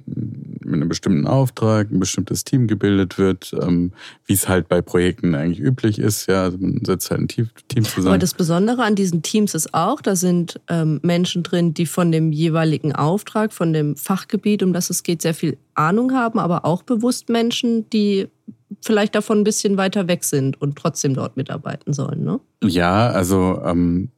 [0.64, 3.92] mit einem bestimmten Auftrag ein bestimmtes Team gebildet wird, ähm,
[4.26, 6.26] wie es halt bei Projekten eigentlich üblich ist.
[6.26, 7.48] Ja, also man setzt halt ein Team,
[7.84, 8.08] zusammen.
[8.08, 12.12] Aber das Besondere an diesen Teams ist auch, da sind ähm, Menschen drin, die von
[12.12, 16.64] dem jeweiligen Auftrag, von dem Fachgebiet, um das es geht, sehr viel Ahnung haben, aber
[16.64, 18.28] auch bewusst Menschen, die
[18.80, 22.24] vielleicht davon ein bisschen weiter weg sind und trotzdem dort mitarbeiten sollen.
[22.24, 22.40] Ne?
[22.62, 24.10] Ja, also ähm,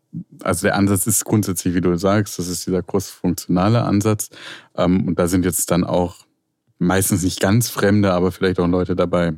[0.42, 4.30] also der Ansatz ist grundsätzlich, wie du sagst, das ist dieser cross-funktionale Ansatz.
[4.76, 6.25] Ähm, und da sind jetzt dann auch
[6.78, 9.34] meistens nicht ganz Fremde, aber vielleicht auch Leute dabei,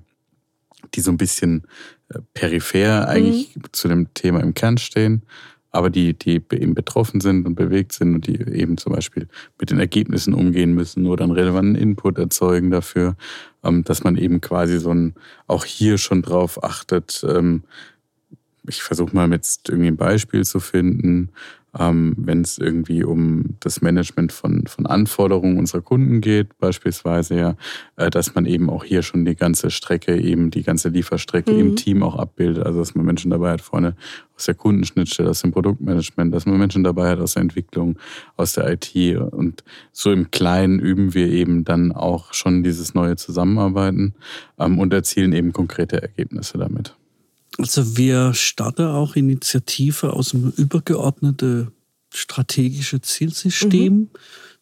[0.94, 1.66] die so ein bisschen
[2.08, 3.62] äh, peripher eigentlich mhm.
[3.72, 5.22] zu dem Thema im Kern stehen,
[5.70, 9.28] aber die, die eben betroffen sind und bewegt sind und die eben zum Beispiel
[9.60, 13.16] mit den Ergebnissen umgehen müssen oder einen relevanten Input erzeugen dafür,
[13.62, 15.14] ähm, dass man eben quasi so ein,
[15.46, 17.64] auch hier schon drauf achtet, ähm,
[18.66, 21.30] ich versuche mal jetzt irgendwie ein Beispiel zu finden,
[21.78, 27.56] ähm, wenn es irgendwie um das Management von, von Anforderungen unserer Kunden geht, beispielsweise ja,
[27.96, 31.60] äh, dass man eben auch hier schon die ganze Strecke, eben die ganze Lieferstrecke mhm.
[31.60, 32.64] im Team auch abbildet.
[32.64, 33.96] Also dass man Menschen dabei hat, vorne
[34.34, 37.98] aus der Kundenschnittstelle, aus dem Produktmanagement, dass man Menschen dabei hat aus der Entwicklung,
[38.36, 38.94] aus der IT.
[39.16, 44.14] Und so im Kleinen üben wir eben dann auch schon dieses neue Zusammenarbeiten
[44.58, 46.94] ähm, und erzielen eben konkrete Ergebnisse damit.
[47.56, 51.72] Also wir starten auch Initiative aus dem übergeordneten
[52.12, 53.94] strategische Zielsystem.
[53.94, 54.10] Mhm.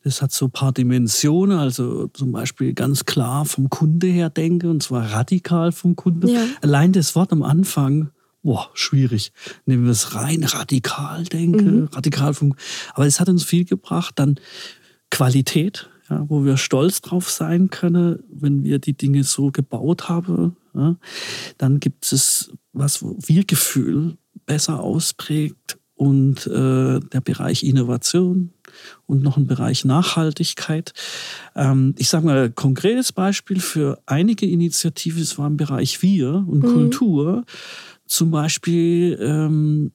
[0.05, 4.71] Das hat so ein paar Dimensionen, also zum Beispiel ganz klar vom Kunde her denken,
[4.71, 6.31] und zwar radikal vom Kunde.
[6.31, 6.45] Ja.
[6.61, 8.11] Allein das Wort am Anfang,
[8.43, 9.33] boah, schwierig.
[9.65, 11.89] Nehmen wir es rein, radikal denken, mhm.
[11.91, 12.55] radikal vom,
[12.95, 14.15] aber es hat uns viel gebracht.
[14.17, 14.39] Dann
[15.11, 20.57] Qualität, ja, wo wir stolz drauf sein können, wenn wir die Dinge so gebaut haben.
[20.77, 20.97] Ja.
[21.59, 28.51] Dann gibt es was Wir-Gefühl besser ausprägt und äh, der Bereich Innovation
[29.07, 30.93] und noch ein Bereich Nachhaltigkeit.
[31.55, 36.45] Ähm, ich sage mal, ein konkretes Beispiel für einige Initiativen, es war im Bereich Wir
[36.47, 36.73] und mhm.
[36.73, 37.45] Kultur,
[38.07, 39.93] zum Beispiel ähm,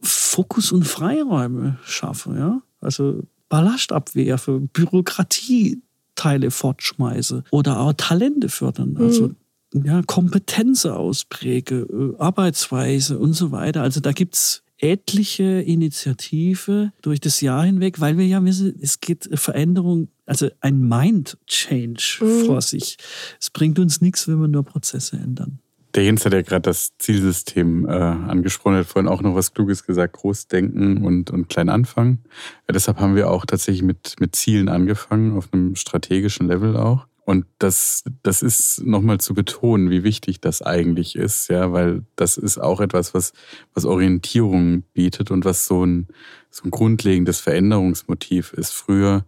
[0.00, 2.38] Fokus und Freiräume schaffen.
[2.38, 2.62] Ja?
[2.80, 8.96] Also Ballast abwerfe, Bürokratieteile fortschmeiße oder auch Talente fördern.
[8.96, 9.36] Also mhm.
[9.72, 13.82] Ja, Kompetenzen auspräge, äh, Arbeitsweise und so weiter.
[13.82, 19.28] Also da gibt's etliche Initiative durch das Jahr hinweg, weil wir ja wissen, es geht
[19.34, 22.46] Veränderung, also ein Mind-Change mhm.
[22.46, 22.96] vor sich.
[23.38, 25.58] Es bringt uns nichts, wenn wir nur Prozesse ändern.
[25.94, 29.84] Der Jens hat ja gerade das Zielsystem äh, angesprochen, hat vorhin auch noch was Kluges
[29.84, 32.20] gesagt, Großdenken und, und klein anfangen.
[32.68, 37.06] Ja, deshalb haben wir auch tatsächlich mit, mit Zielen angefangen, auf einem strategischen Level auch.
[37.30, 42.36] Und das, das ist nochmal zu betonen, wie wichtig das eigentlich ist, ja, weil das
[42.36, 43.34] ist auch etwas, was,
[43.72, 46.08] was Orientierung bietet und was so ein,
[46.50, 48.72] so ein grundlegendes Veränderungsmotiv ist.
[48.72, 49.24] Früher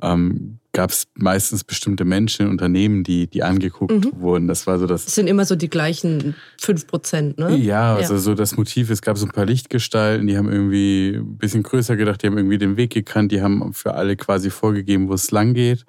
[0.00, 4.20] ähm, gab es meistens bestimmte Menschen in Unternehmen, die, die angeguckt mhm.
[4.20, 4.46] wurden.
[4.46, 5.06] Das war so das.
[5.06, 7.56] Das sind immer so die gleichen 5 Prozent, ne?
[7.56, 8.20] Ja, also ja.
[8.20, 11.96] so das Motiv, es gab so ein paar Lichtgestalten, die haben irgendwie ein bisschen größer
[11.96, 15.32] gedacht, die haben irgendwie den Weg gekannt, die haben für alle quasi vorgegeben, wo es
[15.32, 15.84] lang geht.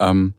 [0.00, 0.34] Ähm,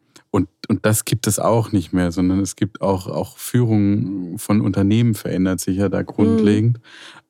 [0.67, 5.13] und, das gibt es auch nicht mehr, sondern es gibt auch, auch Führung von Unternehmen
[5.13, 6.79] verändert sich ja da grundlegend.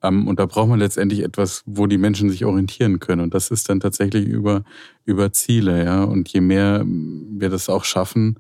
[0.04, 0.28] Mhm.
[0.28, 3.22] Und da braucht man letztendlich etwas, wo die Menschen sich orientieren können.
[3.22, 4.64] Und das ist dann tatsächlich über,
[5.06, 6.04] über Ziele, ja.
[6.04, 8.40] Und je mehr wir das auch schaffen,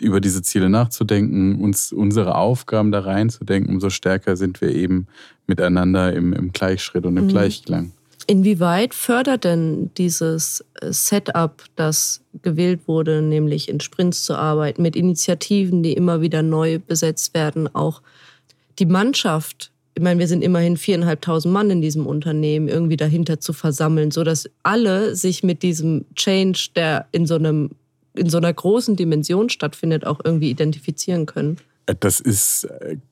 [0.00, 5.06] über diese Ziele nachzudenken, uns unsere Aufgaben da reinzudenken, umso stärker sind wir eben
[5.46, 7.28] miteinander im, im Gleichschritt und im mhm.
[7.28, 7.92] Gleichklang.
[8.26, 14.96] Inwieweit fördert denn dieses äh, Setup, das gewählt wurde, nämlich in Sprints zu arbeiten, mit
[14.96, 18.02] Initiativen, die immer wieder neu besetzt werden, auch
[18.78, 23.52] die Mannschaft ich meine, wir sind immerhin viereinhalbtausend Mann in diesem Unternehmen, irgendwie dahinter zu
[23.52, 27.72] versammeln, sodass alle sich mit diesem Change, der in so einem
[28.14, 31.56] in so einer großen Dimension stattfindet, auch irgendwie identifizieren können.
[31.86, 32.68] Das ist,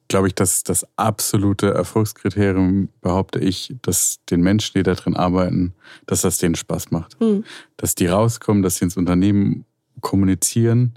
[0.09, 5.75] glaube ich, das, das absolute Erfolgskriterium, behaupte ich, dass den Menschen, die da drin arbeiten,
[6.07, 7.19] dass das denen Spaß macht.
[7.21, 7.45] Hm.
[7.77, 9.65] Dass die rauskommen, dass sie ins Unternehmen
[10.01, 10.95] kommunizieren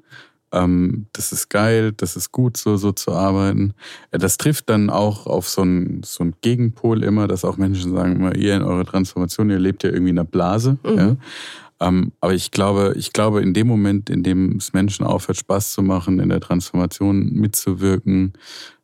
[0.53, 3.73] ähm, das ist geil, das ist gut, so, so zu arbeiten.
[4.11, 7.93] Äh, das trifft dann auch auf so einen, so einen Gegenpol immer, dass auch Menschen
[7.93, 10.77] sagen immer, ihr in eurer Transformation, ihr lebt ja irgendwie in einer Blase.
[10.83, 10.97] Mhm.
[10.97, 11.15] Ja?
[11.83, 15.73] Ähm, aber ich glaube, ich glaube, in dem Moment, in dem es Menschen aufhört, Spaß
[15.73, 18.33] zu machen, in der Transformation mitzuwirken,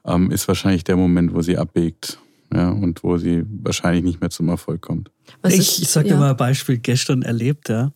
[0.05, 2.19] ähm, ist wahrscheinlich der Moment, wo sie abbiegt.
[2.51, 5.11] Ja, und wo sie wahrscheinlich nicht mehr zum Erfolg kommt.
[5.43, 6.17] Was ich, ich sage ja.
[6.17, 7.91] mal ein Beispiel gestern erlebt, ja.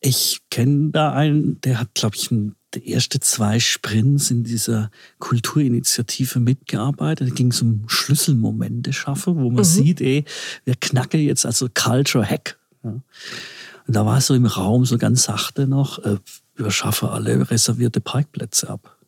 [0.00, 4.90] Ich kenne da einen, der hat, glaube ich, ein der erste zwei Sprints in dieser
[5.18, 7.30] Kulturinitiative mitgearbeitet.
[7.30, 9.64] Da ging es um Schlüsselmomente schaffen, wo man mhm.
[9.64, 10.24] sieht, ey,
[10.64, 12.58] wir knacken jetzt also Culture Hack.
[12.84, 12.94] Ja.
[13.88, 16.18] Und da war so im Raum so ganz sachte noch, äh,
[16.56, 18.98] wir schaffen alle reservierte Parkplätze ab.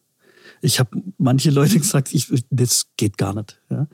[0.62, 3.61] Ich habe manche Leute gesagt, ich, das geht gar nicht.
[3.69, 3.87] Ja.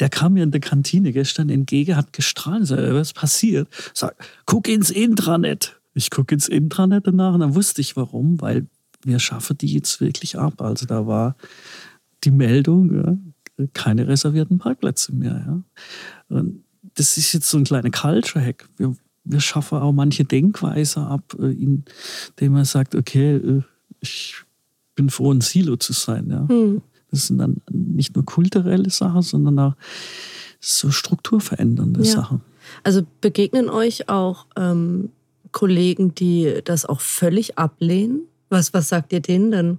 [0.00, 3.68] Der kam mir in der Kantine gestern entgegen, hat gestrahlt, sagt, was passiert?
[3.94, 5.80] Sag, guck ins Intranet.
[5.94, 8.66] Ich gucke ins Intranet danach und dann wusste ich warum, weil
[9.04, 10.60] wir schaffen die jetzt wirklich ab.
[10.60, 11.36] Also da war
[12.24, 12.94] die Meldung,
[13.58, 15.44] ja, keine reservierten Parkplätze mehr.
[15.46, 15.62] Ja.
[16.36, 18.68] Und das ist jetzt so ein kleiner Culture-Hack.
[18.76, 23.62] Wir, wir schaffen auch manche Denkweise ab, äh, indem man sagt, okay, äh,
[24.00, 24.34] ich
[24.94, 26.28] bin froh, ein Silo zu sein.
[26.30, 26.48] Ja.
[26.48, 26.82] Hm.
[27.10, 29.74] Das sind dann nicht nur kulturelle Sachen, sondern auch
[30.60, 32.10] so strukturverändernde ja.
[32.10, 32.40] Sachen.
[32.82, 35.10] Also begegnen euch auch ähm,
[35.52, 38.22] Kollegen, die das auch völlig ablehnen?
[38.48, 39.78] Was, was sagt ihr denen denn?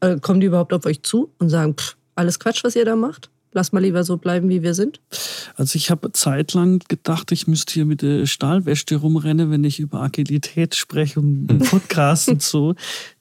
[0.00, 2.96] Äh, kommen die überhaupt auf euch zu und sagen, pff, alles Quatsch, was ihr da
[2.96, 3.30] macht?
[3.52, 5.00] Lass mal lieber so bleiben, wie wir sind?
[5.56, 10.00] Also ich habe zeitlang gedacht, ich müsste hier mit der Stahlwäsche rumrennen, wenn ich über
[10.00, 12.74] Agilität spreche und Podcast und so.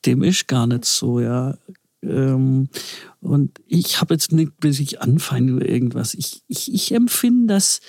[0.06, 1.58] Dem ist gar nicht so, ja.
[2.02, 2.70] Ähm,
[3.20, 6.13] und ich habe jetzt nicht, bis ich anfange oder irgendwas.
[6.13, 7.82] Ich, ich, ich empfinde, dass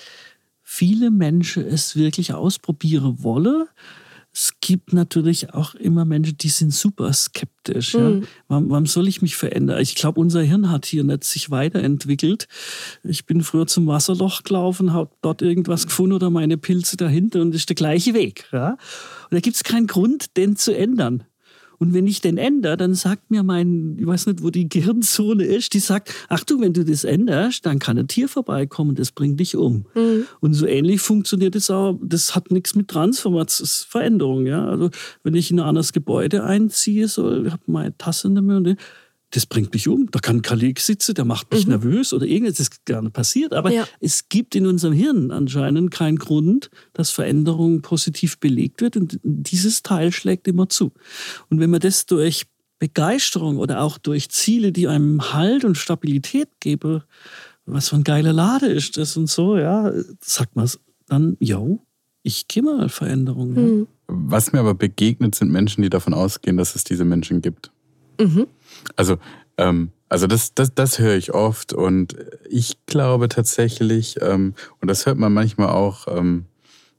[0.61, 3.67] viele Menschen es wirklich ausprobieren wollen
[4.33, 7.93] es gibt natürlich auch immer Menschen, die sind super skeptisch.
[7.93, 8.21] Mhm.
[8.21, 8.27] Ja.
[8.47, 9.79] Warum, warum, soll ich mich verändern?
[9.79, 12.47] Ich glaube, unser Hirn hat hier nicht sich weiterentwickelt.
[13.03, 17.51] Ich bin früher zum Wasserloch gelaufen, habe dort irgendwas gefunden oder meine Pilze dahinter und
[17.51, 18.49] das ist der gleiche Weg.
[18.51, 18.71] Ja.
[18.71, 21.23] Und da gibt es keinen Grund, den zu ändern.
[21.79, 25.43] Und wenn ich den ändere, dann sagt mir mein, ich weiß nicht, wo die Gehirnzone
[25.43, 29.11] ist, die sagt, ach du, wenn du das änderst, dann kann ein Tier vorbeikommen, das
[29.11, 29.85] bringt dich um.
[29.95, 30.25] Mhm.
[30.39, 34.65] Und so ähnlich funktioniert es auch, das hat nichts mit Transformationsveränderung, ja.
[34.65, 34.89] Also,
[35.23, 38.75] wenn ich in ein anderes Gebäude einziehe, so, ich habe meine Tasse in der Mühe,
[39.33, 40.09] das bringt mich um.
[40.11, 41.71] Da kann ein Kolleg sitzen, der macht mich mhm.
[41.71, 43.53] nervös oder irgendwas, das ist gerne passiert.
[43.53, 43.87] Aber ja.
[43.99, 48.95] es gibt in unserem Hirn anscheinend keinen Grund, dass Veränderung positiv belegt wird.
[48.95, 50.91] Und dieses Teil schlägt immer zu.
[51.49, 52.45] Und wenn man das durch
[52.77, 57.01] Begeisterung oder auch durch Ziele, die einem Halt und Stabilität geben,
[57.65, 60.69] was für ein geiler Lade ist das und so, ja, sagt man
[61.07, 61.79] dann, jo,
[62.21, 63.79] ich gehe mal Veränderungen.
[63.79, 63.87] Mhm.
[64.07, 67.71] Was mir aber begegnet, sind Menschen, die davon ausgehen, dass es diese Menschen gibt.
[68.19, 68.47] Mhm.
[68.95, 69.17] Also,
[69.57, 72.15] ähm, also das, das, das höre ich oft und
[72.47, 76.45] ich glaube tatsächlich, ähm, und das hört man manchmal auch ähm,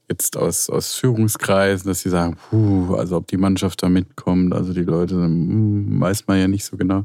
[0.09, 4.72] jetzt aus, aus Führungskreisen, dass sie sagen, puh, also ob die Mannschaft da mitkommt, also
[4.72, 7.05] die Leute, hm, weiß man ja nicht so genau.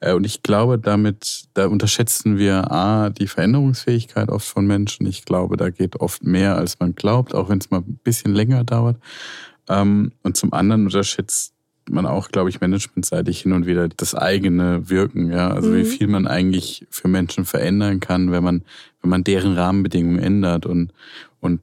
[0.00, 5.06] Äh, und ich glaube, damit, da unterschätzen wir A, die Veränderungsfähigkeit oft von Menschen.
[5.06, 8.34] Ich glaube, da geht oft mehr, als man glaubt, auch wenn es mal ein bisschen
[8.34, 8.96] länger dauert.
[9.68, 11.54] Ähm, und zum anderen unterschätzt
[11.90, 15.50] man auch, glaube ich, managementseitig hin und wieder das eigene Wirken, ja.
[15.50, 15.76] Also mhm.
[15.76, 18.62] wie viel man eigentlich für Menschen verändern kann, wenn man,
[19.02, 20.66] wenn man deren Rahmenbedingungen ändert.
[20.66, 20.92] Und,
[21.40, 21.60] und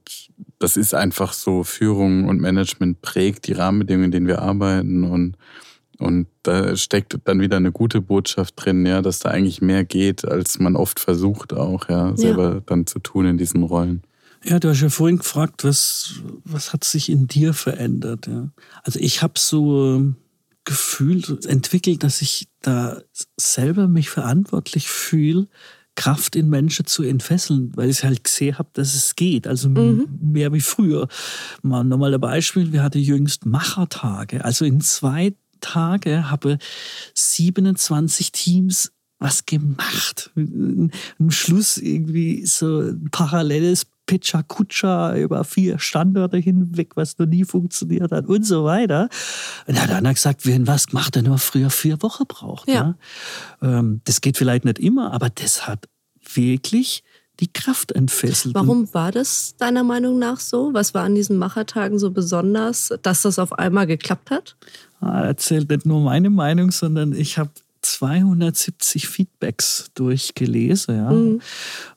[0.59, 5.03] das ist einfach so, Führung und Management prägt die Rahmenbedingungen, in denen wir arbeiten.
[5.03, 5.37] Und,
[5.97, 10.25] und da steckt dann wieder eine gute Botschaft drin, ja, dass da eigentlich mehr geht,
[10.25, 12.61] als man oft versucht auch, ja, selber ja.
[12.65, 14.03] dann zu tun in diesen Rollen.
[14.47, 18.27] Ja, du hast ja vorhin gefragt, was, was hat sich in dir verändert?
[18.27, 18.49] Ja?
[18.83, 20.15] Also ich habe so ähm,
[20.63, 23.01] gefühlt entwickelt, dass ich da
[23.35, 25.47] selber mich verantwortlich fühle,
[25.95, 29.47] Kraft in Menschen zu entfesseln, weil ich halt gesehen habe, dass es geht.
[29.47, 30.07] Also mhm.
[30.21, 31.09] mehr wie früher.
[31.61, 34.45] Mal nochmal ein Beispiel, wir hatten jüngst Machertage.
[34.45, 36.57] Also in zwei Tage habe
[37.15, 40.31] 27 Teams was gemacht.
[40.35, 47.43] Am Schluss irgendwie so ein paralleles Pecha Kutscha über vier Standorte hinweg, was noch nie
[47.43, 49.09] funktioniert hat und so weiter.
[49.67, 52.67] Und er hat dann gesagt, wenn was gemacht, der nur früher vier Wochen braucht.
[52.67, 52.95] Ja.
[53.61, 53.79] ja.
[53.79, 55.87] Ähm, das geht vielleicht nicht immer, aber das hat
[56.33, 57.03] wirklich
[57.39, 58.55] die Kraft entfesselt.
[58.55, 60.73] Warum war das deiner Meinung nach so?
[60.73, 64.55] Was war an diesen Machertagen so besonders, dass das auf einmal geklappt hat?
[64.99, 67.51] Ah, erzählt nicht nur meine Meinung, sondern ich habe
[67.93, 71.11] 270 Feedbacks durchgelesen, ja.
[71.11, 71.41] Mhm.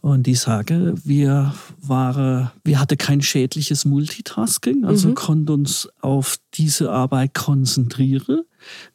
[0.00, 5.14] Und die sage, wir waren, wir hatten kein schädliches Multitasking, also mhm.
[5.14, 8.42] konnten uns auf diese Arbeit konzentrieren.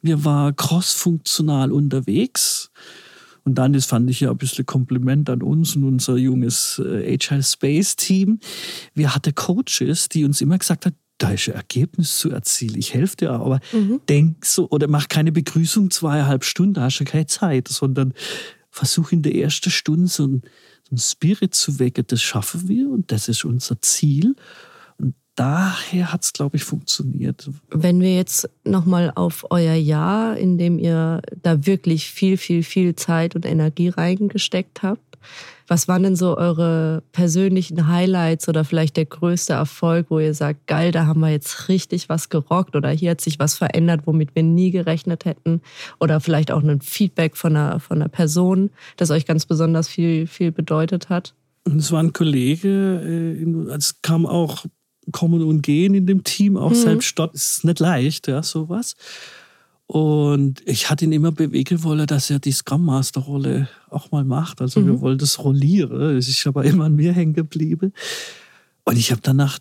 [0.02, 2.70] Wir waren crossfunktional unterwegs.
[3.44, 7.14] Und dann, das fand ich ja ein bisschen Kompliment an uns und unser junges äh,
[7.14, 8.40] Agile Space Team.
[8.92, 12.78] Wir hatten Coaches, die uns immer gesagt haben, da ist ein Ergebnis zu erzielen.
[12.78, 14.00] Ich helfe dir, aber mhm.
[14.08, 18.12] denk so oder mach keine Begrüßung zweieinhalb Stunden, da hast du keine Zeit, sondern
[18.70, 20.42] versuch in der ersten Stunde so einen,
[20.84, 22.04] so einen Spirit zu wecken.
[22.06, 24.36] Das schaffen wir und das ist unser Ziel.
[24.98, 27.48] Und daher hat es, glaube ich, funktioniert.
[27.70, 32.94] Wenn wir jetzt nochmal auf euer Jahr, in dem ihr da wirklich viel, viel, viel
[32.96, 35.05] Zeit und Energie reingesteckt habt,
[35.68, 40.66] was waren denn so eure persönlichen Highlights oder vielleicht der größte Erfolg, wo ihr sagt,
[40.66, 44.34] geil, da haben wir jetzt richtig was gerockt oder hier hat sich was verändert, womit
[44.34, 45.60] wir nie gerechnet hätten?
[45.98, 50.26] Oder vielleicht auch ein Feedback von einer, von einer Person, das euch ganz besonders viel,
[50.26, 51.34] viel bedeutet hat?
[51.64, 54.66] Es war ein Kollege, äh, es kam auch
[55.12, 56.74] Kommen und Gehen in dem Team, auch mhm.
[56.74, 58.94] selbst dort ist nicht leicht, ja, sowas.
[59.86, 64.24] Und ich hatte ihn immer bewegen wollen, dass er die Scrum Master Rolle auch mal
[64.24, 64.60] macht.
[64.60, 64.86] Also mhm.
[64.86, 66.16] wir wollten das rollieren.
[66.16, 67.92] Es ist aber immer an mir hängen geblieben.
[68.84, 69.58] Und ich habe dann nach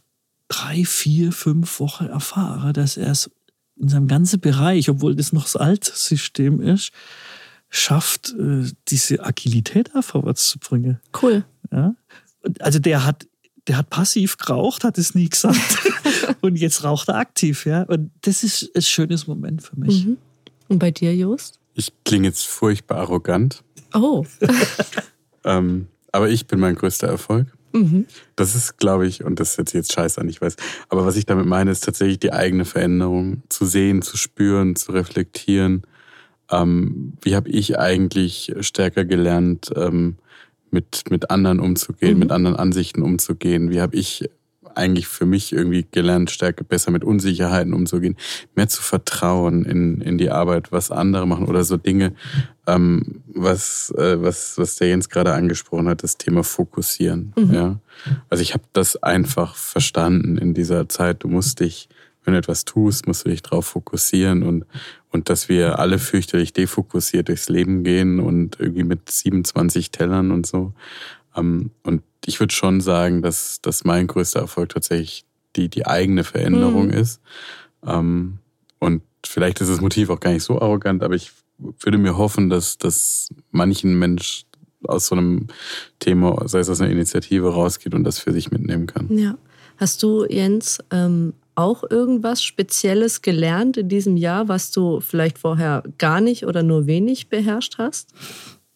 [0.47, 3.29] drei, vier, fünf Wochen erfahren, dass er es
[3.77, 6.91] in seinem ganzen Bereich, obwohl das noch das alte System ist,
[7.69, 10.99] schafft, äh, diese Agilität vorwärts zu bringen.
[11.21, 11.45] Cool.
[11.71, 11.95] Ja?
[12.59, 13.27] Also der hat
[13.67, 15.58] der hat passiv geraucht, hat es nie gesagt.
[16.41, 17.84] und jetzt raucht er aktiv, ja.
[17.84, 20.06] Und das ist ein schönes Moment für mich.
[20.06, 20.17] Mhm.
[20.67, 21.60] Und bei dir, Jost?
[21.73, 23.63] Ich klinge jetzt furchtbar arrogant.
[23.93, 24.25] Oh.
[25.43, 27.47] ähm, aber ich bin mein größter Erfolg.
[27.73, 28.06] Mhm.
[28.36, 30.56] Das ist, glaube ich, und das ist jetzt scheiße an, ich weiß.
[30.89, 33.43] Aber was ich damit meine, ist tatsächlich die eigene Veränderung.
[33.49, 35.84] Zu sehen, zu spüren, zu reflektieren.
[36.49, 40.17] Ähm, wie habe ich eigentlich stärker gelernt, ähm,
[40.75, 42.19] mit, mit anderen umzugehen, mhm.
[42.19, 43.71] mit anderen Ansichten umzugehen?
[43.71, 44.29] Wie habe ich
[44.75, 48.17] eigentlich für mich irgendwie gelernt, stärker besser mit Unsicherheiten umzugehen,
[48.55, 52.13] mehr zu vertrauen in, in die Arbeit, was andere machen oder so Dinge,
[52.67, 57.33] ähm, was, äh, was, was der Jens gerade angesprochen hat, das Thema Fokussieren.
[57.38, 57.53] Mhm.
[57.53, 57.79] Ja?
[58.29, 61.23] Also ich habe das einfach verstanden in dieser Zeit.
[61.23, 61.88] Du musst dich
[62.25, 64.65] wenn du etwas tust, musst du dich darauf fokussieren und,
[65.15, 70.45] und dass wir alle fürchterlich defokussiert durchs Leben gehen und irgendwie mit 27 Tellern und
[70.45, 70.73] so.
[71.38, 75.23] Ähm, und ich würde schon sagen, dass, dass mein größter Erfolg tatsächlich
[75.56, 76.93] die, die eigene Veränderung mhm.
[76.93, 77.21] ist.
[77.88, 78.39] Ähm,
[78.80, 82.49] und vielleicht ist das Motiv auch gar nicht so arrogant, aber ich würde mir hoffen,
[82.49, 84.43] dass, dass manchen Mensch
[84.84, 85.47] aus so einem
[85.99, 89.17] Thema, sei es aus einer Initiative, rausgeht und das für sich mitnehmen kann.
[89.17, 89.38] Ja.
[89.78, 95.83] Hast du, Jens, ähm, auch irgendwas Spezielles gelernt in diesem Jahr, was du vielleicht vorher
[95.97, 98.13] gar nicht oder nur wenig beherrscht hast?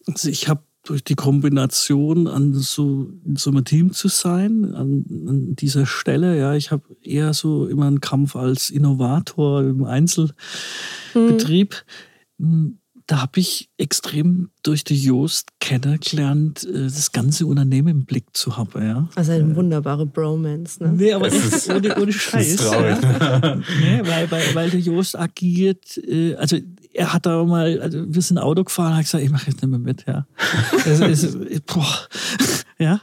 [0.06, 5.04] Also ich habe durch die Kombination an so in so einem Team zu sein, an,
[5.28, 11.84] an dieser Stelle, ja, ich habe eher so immer einen Kampf als Innovator im Einzelbetrieb.
[12.38, 12.79] Hm
[13.10, 18.56] da habe ich extrem durch die Joost kennengelernt, äh, das ganze Unternehmen im Blick zu
[18.56, 18.86] haben.
[18.86, 19.08] Ja.
[19.16, 20.80] Also eine wunderbare Bromance.
[20.80, 20.92] Ne?
[20.92, 22.60] Nee, aber das ist ohne, ohne Scheiß.
[22.60, 23.56] Ja.
[23.80, 26.58] nee, weil, weil, weil der Joost agiert, äh, also
[26.92, 29.70] er hat da mal, also wir sind Auto gefahren, hat gesagt, ich mache jetzt nicht
[29.70, 30.06] mehr mit.
[30.06, 30.28] Ja.
[30.84, 32.06] Also, ist, boah,
[32.78, 33.00] ja.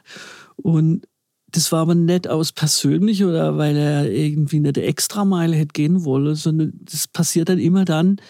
[0.56, 1.06] Und
[1.52, 6.06] das war aber nicht aus persönlich oder weil er irgendwie nicht extra Meile hätte gehen
[6.06, 8.22] wollen, sondern das passiert dann immer dann, äh,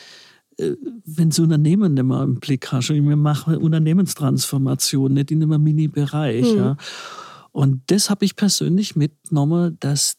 [0.58, 2.89] wenn das Unternehmen nicht mehr im Blick hast.
[2.89, 6.51] Und wir machen Unternehmenstransformation, nicht in einem Mini-Bereich.
[6.51, 6.58] Mhm.
[6.58, 6.78] Ja.
[7.51, 10.18] Und das habe ich persönlich mitgenommen, dass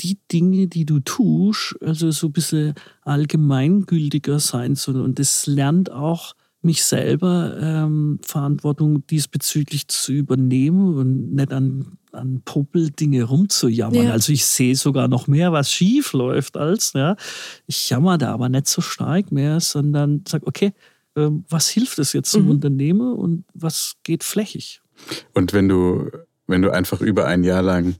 [0.00, 5.02] die Dinge, die du tust, also so ein bisschen allgemeingültiger sein sollen.
[5.02, 12.42] Und das lernt auch mich selber ähm, Verantwortung diesbezüglich zu übernehmen und nicht an, an
[12.44, 14.06] Poppeldinge rumzujammern.
[14.06, 14.12] Ja.
[14.12, 17.16] Also ich sehe sogar noch mehr, was schief läuft, als ja.
[17.66, 20.72] ich jammer da aber nicht so stark mehr, sondern sage, okay,
[21.16, 22.50] ähm, was hilft es jetzt zum mhm.
[22.50, 24.80] Unternehmen und was geht flächig?
[25.34, 26.10] Und wenn du,
[26.46, 27.96] wenn du einfach über ein Jahr lang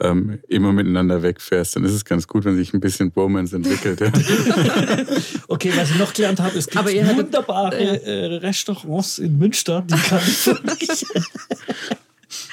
[0.00, 4.00] ähm, immer miteinander wegfährst, dann ist es ganz gut, wenn sich ein bisschen Bromance entwickelt.
[4.00, 4.08] Ja.
[5.48, 10.20] okay, was ich noch gelernt habe, es gibt wunderbare äh, Restaurants in Münster, die kann
[10.26, 10.48] ich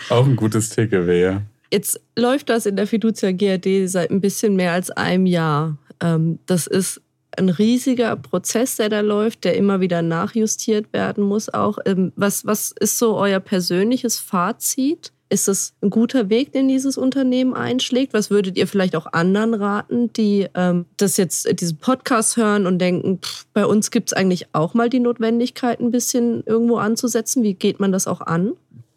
[0.10, 1.42] Auch ein gutes Takeaway, ja.
[1.72, 5.78] Jetzt läuft das in der Fiducia GRD seit ein bisschen mehr als einem Jahr.
[6.02, 7.02] Ähm, das ist
[7.38, 11.50] ein riesiger Prozess, der da läuft, der immer wieder nachjustiert werden muss.
[11.54, 15.14] Auch ähm, was, was ist so euer persönliches Fazit?
[15.30, 18.14] Ist es ein guter Weg, den dieses Unternehmen einschlägt?
[18.14, 22.80] Was würdet ihr vielleicht auch anderen raten, die ähm, das jetzt diesen Podcast hören und
[22.80, 27.44] denken, pff, bei uns gibt es eigentlich auch mal die Notwendigkeit, ein bisschen irgendwo anzusetzen?
[27.44, 28.52] Wie geht man das auch an?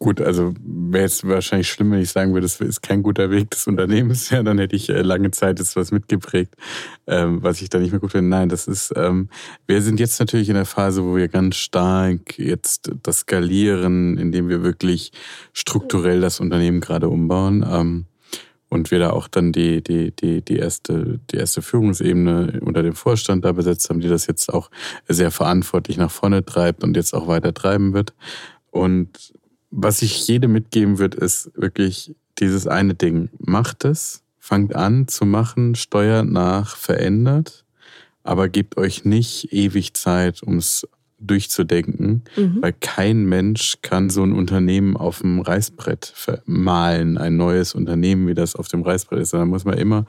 [0.05, 3.49] Gut, also wäre es wahrscheinlich schlimm, wenn ich sagen würde, das ist kein guter Weg
[3.49, 4.29] des Unternehmens.
[4.35, 6.53] Ja, dann hätte ich äh, lange Zeit jetzt was mitgeprägt,
[7.07, 8.29] ähm, was ich da nicht mehr gut finde.
[8.29, 9.29] Nein, das ist, ähm,
[9.65, 14.47] wir sind jetzt natürlich in der Phase, wo wir ganz stark jetzt das skalieren, indem
[14.47, 15.11] wir wirklich
[15.53, 17.65] strukturell das Unternehmen gerade umbauen.
[17.67, 18.05] Ähm,
[18.69, 22.93] und wir da auch dann die, die, die, die, erste, die erste Führungsebene unter dem
[22.93, 24.69] Vorstand da besetzt haben, die das jetzt auch
[25.07, 28.13] sehr verantwortlich nach vorne treibt und jetzt auch weiter treiben wird.
[28.69, 29.33] Und
[29.75, 33.29] was ich jedem mitgeben wird, ist wirklich dieses eine Ding.
[33.39, 37.65] Macht es, fangt an zu machen, steuert nach, verändert,
[38.23, 40.87] aber gebt euch nicht ewig Zeit, um es
[41.19, 42.61] durchzudenken, mhm.
[42.61, 46.13] weil kein Mensch kann so ein Unternehmen auf dem Reißbrett
[46.45, 49.33] malen, ein neues Unternehmen, wie das auf dem Reißbrett ist.
[49.33, 50.05] Da muss man immer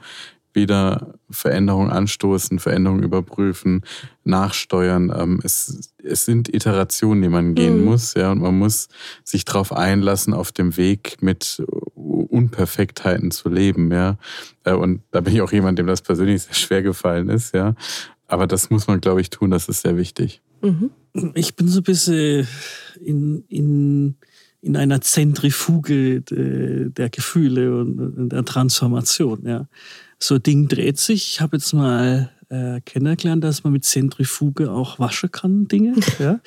[0.57, 3.83] wieder Veränderungen anstoßen, Veränderungen überprüfen,
[4.23, 5.13] nachsteuern.
[5.15, 7.85] Ähm, es, es sind Iterationen, die man gehen mhm.
[7.85, 8.89] muss, ja, und man muss
[9.23, 11.63] sich darauf einlassen, auf dem Weg mit
[11.95, 14.17] Unperfektheiten zu leben, ja.
[14.63, 17.75] Äh, und da bin ich auch jemand, dem das persönlich sehr schwer gefallen ist, ja.
[18.27, 20.41] Aber das muss man, glaube ich, tun, das ist sehr wichtig.
[20.61, 20.89] Mhm.
[21.35, 22.47] Ich bin so ein bisschen
[22.99, 24.15] in, in,
[24.61, 29.67] in einer Zentrifuge der Gefühle und der Transformation, ja
[30.19, 31.31] so ein Ding dreht sich.
[31.31, 35.95] Ich habe jetzt mal äh, kennengelernt, dass man mit Zentrifuge auch waschen kann, Dinge.
[36.19, 36.39] ja?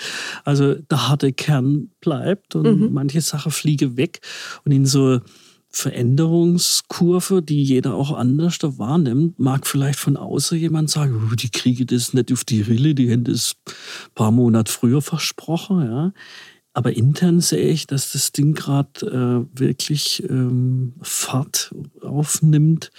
[0.44, 2.92] Also der harte Kern bleibt und mhm.
[2.92, 4.20] manche Sachen fliegen weg.
[4.64, 5.20] Und in so
[5.72, 11.50] Veränderungskurve, die jeder auch anders da wahrnimmt, mag vielleicht von außen jemand sagen, oh, die
[11.50, 15.84] kriege das nicht auf die Rille, die hätten das ein paar Monate früher versprochen.
[15.84, 16.12] Ja?
[16.72, 22.90] Aber intern sehe ich, dass das Ding gerade äh, wirklich ähm, Fahrt aufnimmt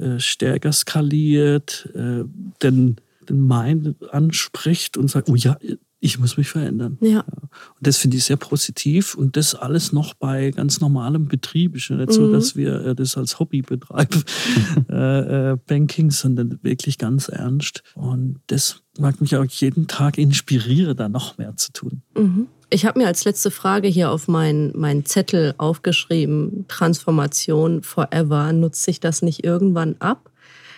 [0.00, 2.24] äh, stärker skaliert, äh,
[2.62, 2.96] den,
[3.28, 5.56] den Mind anspricht und sagt, oh ja,
[6.00, 6.96] ich muss mich verändern.
[7.02, 7.20] Ja.
[7.20, 11.76] Und das finde ich sehr positiv und das alles noch bei ganz normalem Betrieb.
[11.76, 12.14] Ist ja nicht mhm.
[12.14, 14.24] so, dass wir äh, das als Hobby betreiben,
[14.88, 17.82] äh, äh, Banking, sondern wirklich ganz ernst.
[17.94, 22.02] Und das mag mich auch jeden Tag inspirieren, da noch mehr zu tun.
[22.16, 22.48] Mhm.
[22.72, 28.52] Ich habe mir als letzte Frage hier auf meinen mein Zettel aufgeschrieben, Transformation forever.
[28.52, 30.30] Nutzt sich das nicht irgendwann ab?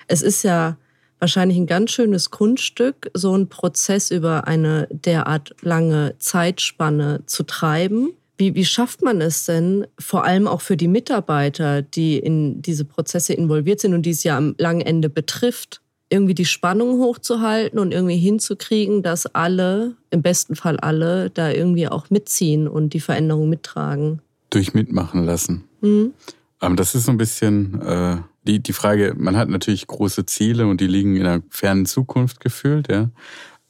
[0.08, 0.78] Es ist ja
[1.18, 8.14] wahrscheinlich ein ganz schönes Kunststück, so einen Prozess über eine derart lange Zeitspanne zu treiben.
[8.38, 12.86] Wie, wie schafft man es denn, vor allem auch für die Mitarbeiter, die in diese
[12.86, 15.81] Prozesse involviert sind und die es ja am langen Ende betrifft,
[16.12, 21.88] irgendwie die Spannung hochzuhalten und irgendwie hinzukriegen, dass alle, im besten Fall alle, da irgendwie
[21.88, 24.20] auch mitziehen und die Veränderung mittragen.
[24.50, 25.64] Durch mitmachen lassen.
[25.80, 26.12] Mhm.
[26.60, 30.66] Aber das ist so ein bisschen äh, die, die Frage, man hat natürlich große Ziele
[30.66, 33.10] und die liegen in einer fernen Zukunft gefühlt, ja.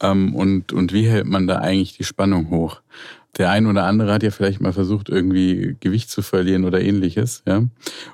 [0.01, 2.83] Ähm, und, und wie hält man da eigentlich die Spannung hoch?
[3.39, 7.43] Der ein oder andere hat ja vielleicht mal versucht, irgendwie Gewicht zu verlieren oder ähnliches,
[7.47, 7.65] ja.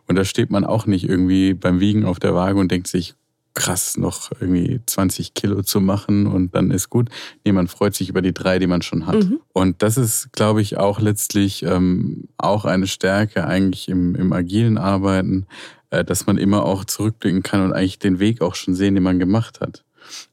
[0.06, 3.14] Und da steht man auch nicht irgendwie beim Wiegen auf der Waage und denkt sich,
[3.58, 7.10] krass, noch irgendwie 20 Kilo zu machen und dann ist gut.
[7.44, 9.16] Nee, man freut sich über die drei, die man schon hat.
[9.16, 9.40] Mhm.
[9.52, 14.78] Und das ist, glaube ich, auch letztlich ähm, auch eine Stärke eigentlich im, im agilen
[14.78, 15.46] Arbeiten,
[15.90, 19.02] äh, dass man immer auch zurückblicken kann und eigentlich den Weg auch schon sehen, den
[19.02, 19.84] man gemacht hat.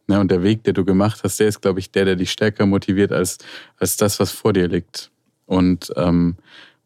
[0.07, 2.31] Ja, und der Weg, der du gemacht hast, der ist, glaube ich, der, der dich
[2.31, 3.39] stärker motiviert als,
[3.77, 5.09] als das, was vor dir liegt.
[5.47, 6.35] Und, ähm,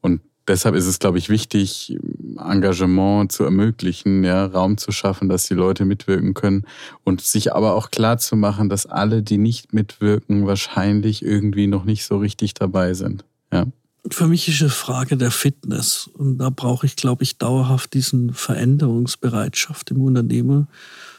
[0.01, 1.97] und deshalb ist es, glaube ich, wichtig,
[2.37, 6.65] Engagement zu ermöglichen, ja, Raum zu schaffen, dass die Leute mitwirken können
[7.03, 11.85] und sich aber auch klar zu machen, dass alle, die nicht mitwirken, wahrscheinlich irgendwie noch
[11.85, 13.23] nicht so richtig dabei sind.
[13.53, 13.67] Ja.
[14.09, 18.33] Für mich ist eine Frage der Fitness und da brauche ich, glaube ich, dauerhaft diesen
[18.33, 20.67] Veränderungsbereitschaft im Unternehmen.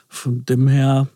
[0.09, 1.09] Von dem her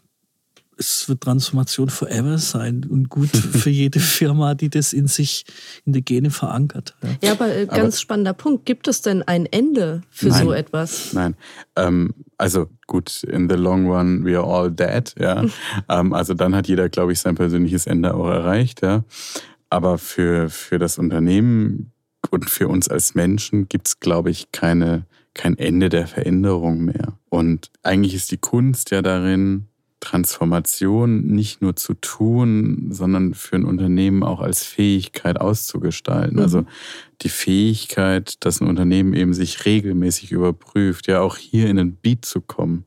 [0.76, 5.44] es wird Transformation forever sein und gut für jede Firma, die das in sich,
[5.84, 6.94] in die Gene verankert.
[7.02, 8.66] Ja, ja aber äh, ganz aber, spannender Punkt.
[8.66, 11.12] Gibt es denn ein Ende für nein, so etwas?
[11.12, 11.36] Nein.
[11.76, 15.14] Ähm, also gut, in the long run, we are all dead.
[15.18, 15.44] Ja.
[15.88, 18.82] ähm, also dann hat jeder, glaube ich, sein persönliches Ende auch erreicht.
[18.82, 19.04] Ja.
[19.70, 21.92] Aber für, für das Unternehmen
[22.30, 27.18] und für uns als Menschen gibt es, glaube ich, keine, kein Ende der Veränderung mehr.
[27.28, 29.68] Und eigentlich ist die Kunst ja darin,
[30.04, 36.38] Transformation nicht nur zu tun, sondern für ein Unternehmen auch als Fähigkeit auszugestalten.
[36.38, 36.64] Also mhm.
[36.64, 36.68] Also
[37.22, 42.24] die Fähigkeit, dass ein Unternehmen eben sich regelmäßig überprüft, ja auch hier in den Beat
[42.24, 42.84] zu kommen.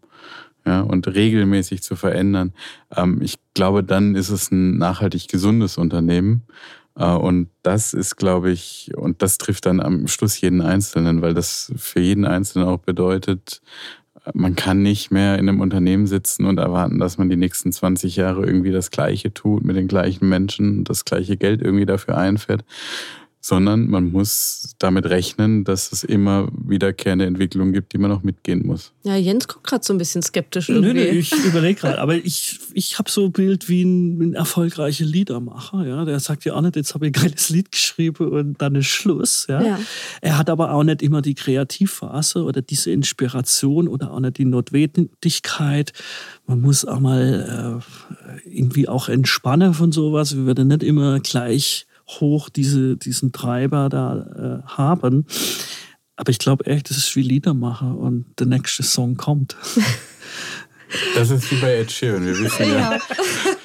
[0.65, 2.53] Ja, und regelmäßig zu verändern.
[2.95, 6.43] Ähm, ich glaube, dann ist es ein nachhaltig gesundes Unternehmen.
[6.97, 11.33] Äh, und das ist, glaube ich, und das trifft dann am Schluss jeden Einzelnen, weil
[11.33, 13.61] das für jeden Einzelnen auch bedeutet,
[14.33, 18.15] man kann nicht mehr in einem Unternehmen sitzen und erwarten, dass man die nächsten 20
[18.15, 22.63] Jahre irgendwie das Gleiche tut mit den gleichen Menschen, das gleiche Geld irgendwie dafür einfährt,
[23.47, 28.67] sondern man muss damit rechnen, dass es immer wiederkehrende Entwicklungen gibt, die man auch mitgehen
[28.67, 28.91] muss.
[29.03, 30.93] Ja, Jens guckt gerade so ein bisschen skeptisch irgendwie.
[30.93, 34.33] Nö, nö, ich überlege gerade, aber ich, ich habe so ein Bild wie ein, ein
[34.33, 38.27] erfolgreicher Liedermacher, ja, der sagt ja auch nicht, jetzt habe ich ein geiles Lied geschrieben
[38.27, 39.61] und dann ist Schluss, ja?
[39.61, 39.79] ja.
[40.19, 44.45] Er hat aber auch nicht immer die Kreativphase oder diese Inspiration oder auch nicht die
[44.45, 45.93] Notwendigkeit.
[46.47, 47.81] Man muss auch mal
[48.43, 50.35] äh, irgendwie auch entspannen von sowas.
[50.35, 55.25] Wir werden nicht immer gleich hoch diese, diesen Treiber da äh, haben.
[56.15, 59.55] Aber ich glaube echt, das ist wie Liedermacher und der nächste Song kommt.
[61.15, 62.25] Das ist wie bei Ed Sheeran.
[62.25, 62.99] Wir wissen ja, ja.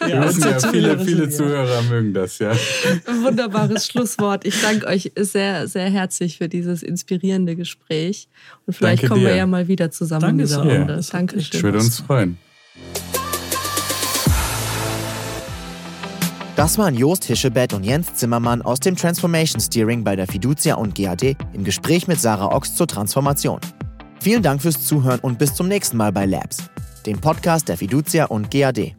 [0.00, 2.52] Wir ja, wissen ja viele, viele Zuhörer mögen das, ja.
[3.22, 4.44] Wunderbares Schlusswort.
[4.44, 8.28] Ich danke euch sehr, sehr herzlich für dieses inspirierende Gespräch.
[8.66, 9.28] Und vielleicht danke kommen dir.
[9.28, 10.94] wir ja mal wieder zusammen danke in dieser Runde.
[10.94, 11.10] Ja.
[11.12, 11.58] Dankeschön.
[11.58, 12.38] Ich würde uns freuen.
[16.62, 20.94] Das waren Jost Hischebett und Jens Zimmermann aus dem Transformation Steering bei der Fiducia und
[20.94, 23.58] GAD im Gespräch mit Sarah Ochs zur Transformation.
[24.20, 26.58] Vielen Dank fürs Zuhören und bis zum nächsten Mal bei Labs,
[27.04, 28.94] dem Podcast der Fiducia und GAD.